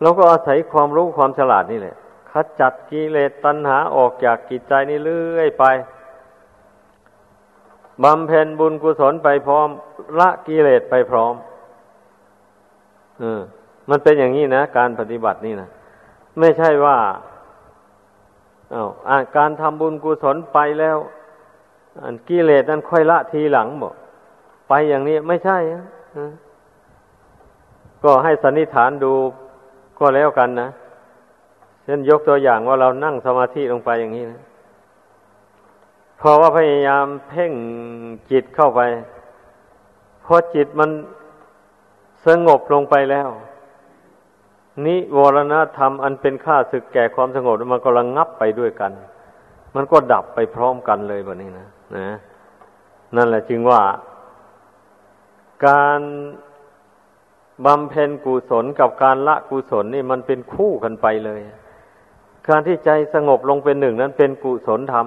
[0.00, 1.96] เราก็อาศัยความรู้ความฉลาดนี่แหละ
[2.30, 5.64] ขจัดกิเลสตัณหาออกจากกิจใจนี่เรื่อยไป
[8.04, 9.68] บำเพ็ญบุญกุศลไปพร้อม
[10.18, 11.34] ละกิเลสไปพร้อม
[13.20, 13.40] เออ
[13.90, 15.68] มันเป็นอย่างนี้นะ การปฏิบัตินี่นะ
[16.38, 16.96] ไม่ใช่ว่า
[18.74, 18.84] อา้า
[19.20, 20.96] วการทำบุญกุศลไปแล้ว
[22.00, 23.94] อันกิเลสนั้นค่อยละทีหลังบอก
[24.68, 25.58] ไปอย่างนี้ไม่ใช่
[28.02, 29.12] ก็ให้สันนิษฐานดู
[29.98, 30.68] ก็แล้วกันนะ
[31.84, 34.40] เช่นยกตัวอย่างว่าเรานั่งสมาธิลงไปอย่างนี้นะ
[36.18, 37.52] เพราะว่าพยายามเพ่ง
[38.30, 38.80] จิตเข้าไป
[40.24, 40.90] พอจิตมัน
[42.26, 43.28] สงบลงไปแล้ว
[44.86, 48.92] นิวรณธรรมอันเป็นค่าศึกแก่ความสงบมันก็ระงงับไปด้วยกัน
[49.74, 51.66] มันก็ดับไปพร้อมกันเลยแบบนี้นะ
[51.96, 52.08] นะ
[53.16, 53.82] นั่นแหละจึงว่า
[55.66, 56.00] การ
[57.66, 61.40] บำเพ็ญกุศลกับการละกุศลนี่มันเป็นคู่กันไปเลย
[62.48, 65.06] การที่ใจสงบลงเป็นหนึ่งนั้นเป็นกุศลธรรม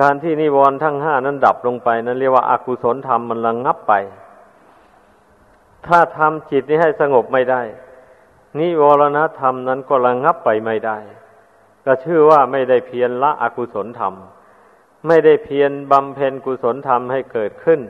[0.00, 3.92] การที่นิวรณ์ทั้งห้านั้นดับลงไป นั้นเรียกว่าอากุศลธรรมมันระงงับไป
[5.86, 7.62] ถ้าทำจิตนี้ให้สงบไม่ได้
[8.58, 10.98] นิวรณธรรมนั้นก็ระงงับไปไม่ได้
[11.84, 14.14] ก็ชื่อว่าไม่ได้เพียรละอกุศลธรรม
[15.06, 17.80] ไม่ได้เพียรบำเพ็ญกุศลธรรมให้เกิดขึ้น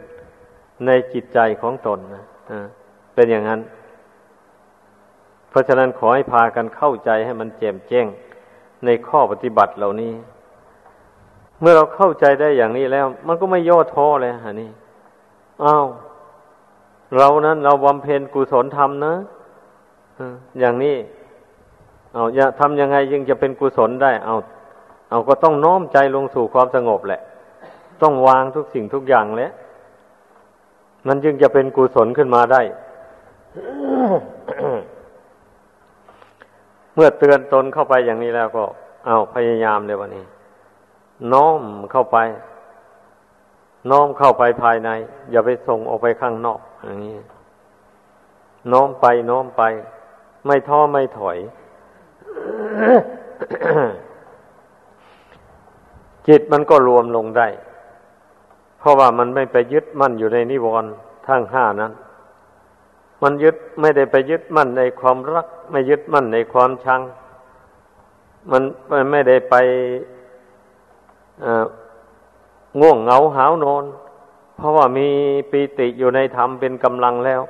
[0.86, 2.24] ในจิตใจของตนนะ
[3.14, 3.60] เป็นอย่างนั้น
[5.50, 8.06] เพราะฉะนั้นขอให้พากันเข้าใจให้มันแจ่มแจ้ง
[8.84, 10.12] ในข้อปฏิบัติเหล่านี้
[11.60, 14.70] เมื่อเราเข้าใจได้อย่างนี้แล้ว มันก็ไม่ย่อท้อเลยฮะนี่
[15.64, 15.86] อ้าว
[17.16, 19.14] เรานั้นเราบำเพ็ญกุศลธรรมนะ
[20.60, 20.96] อย่างนี้
[22.14, 24.36] เอาจะทำยังไงยังจะเป็นกุศลได้ เอา
[25.10, 27.20] เอาก็ต้องน้อมใจลงสู่ความสงบแหละ
[28.02, 29.52] ต้องวางทุกสิ่งทุกอย่างแล้ว
[31.06, 32.62] มันจึงจะเป็นกุศลขึ้นมาได้
[36.94, 38.64] เมื่อเตือนตนเข้าไปอย่างนี้แล้วก็
[39.06, 40.24] เอาพยายามเลยวันนี้
[41.32, 41.60] น้อม
[41.92, 42.18] เข้าไป
[43.90, 44.90] น้อมเข้าไปภายใน
[45.30, 47.16] อย่าไปส่งออกไปข้างนอกอย่างนี้
[48.72, 49.62] น้อมไปน้อมไป
[50.46, 51.38] ไม่ท้อไม่ถอย
[56.28, 57.48] จิตมันก็รวมลงได้
[58.78, 60.90] เพราะว่ามันไม่ไปยึดมั่นอยู่ในนิวรณ์
[61.26, 61.92] ทั้งห้านั้น
[63.22, 67.00] มันยึดไม่ได้ไปยึดมั่นในความรัก ไม่ยึดมั่นในความชัง
[68.50, 68.62] มัน
[69.10, 69.54] ไม่ได้ไป
[72.80, 73.84] ง่วงเหงาหาวนอน
[74.56, 75.08] เพราะว่ามี
[75.50, 77.40] ปีติอยู่ในธรรมเป็นกำลังแล้ว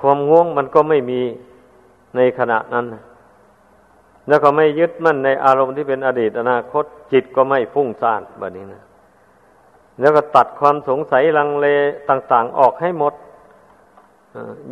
[0.00, 1.20] ความง่วงมันก็ไม่มี
[2.16, 2.86] ในขณะนั้น
[4.28, 8.82] แล้วก็ไม่ยึดมั่นในอารมณ์ที่เป็นอดีตอนาคตจิตก็ไม่ฟุ้งซ่านแบบนี้นะ
[10.00, 11.66] แล้วก็ตัดความสงสัยลังเล
[12.08, 13.14] ต่างๆออกให้หมด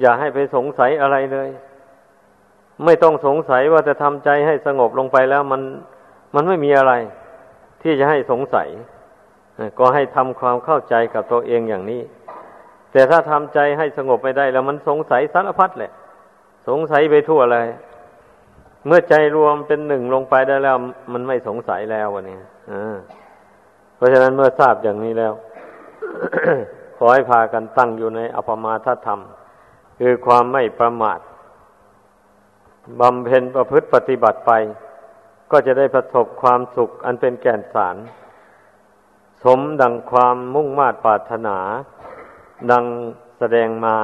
[0.01, 1.49] อย่าให้ไปสงสัยอะไรเลย
[2.85, 5.63] ไม่ต้องสงสัยว่าจะทำใจให้สงบลงไปแล้วมัน
[6.35, 6.93] มันไม่มีอะไร
[7.83, 8.69] ที่จะให้สงสัย
[9.79, 12.03] ก็ให้ทำความเข้าใจกับตัวเองอย่างนี้
[12.93, 15.93] แต่ถ้าทำใจให้สงบไม่ได้แล้วมันสงสัยสารพัดแหละ
[16.69, 17.67] สงสัยไปทั่วเลย
[18.87, 20.77] เมื่อใจรวมเป็นหนึ่งลงไปได้แล้ว
[21.13, 22.39] มันไม่สงสัยแล้ววันนี้
[23.97, 25.33] เพราะฉะนั้นเมื่อทราบอย่างนี้แล้ว
[26.99, 29.21] ขอให้พากันตั้งอยู่ในอภมาทธรรม
[29.99, 31.21] คือความไม่ประมาท
[33.01, 34.53] บำเพ็ญประพฤติปฏิบัติไป
[35.51, 37.97] ก็จะได้ประสบความสุขอันเป็นแก่นสาร
[39.45, 41.57] สมดังความมุ่งมา่ปรารถนา
[42.71, 42.85] ดัง
[43.39, 43.97] แสดงมา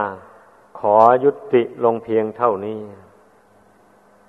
[0.81, 2.79] ขอยุติลงเพียงเท่านี้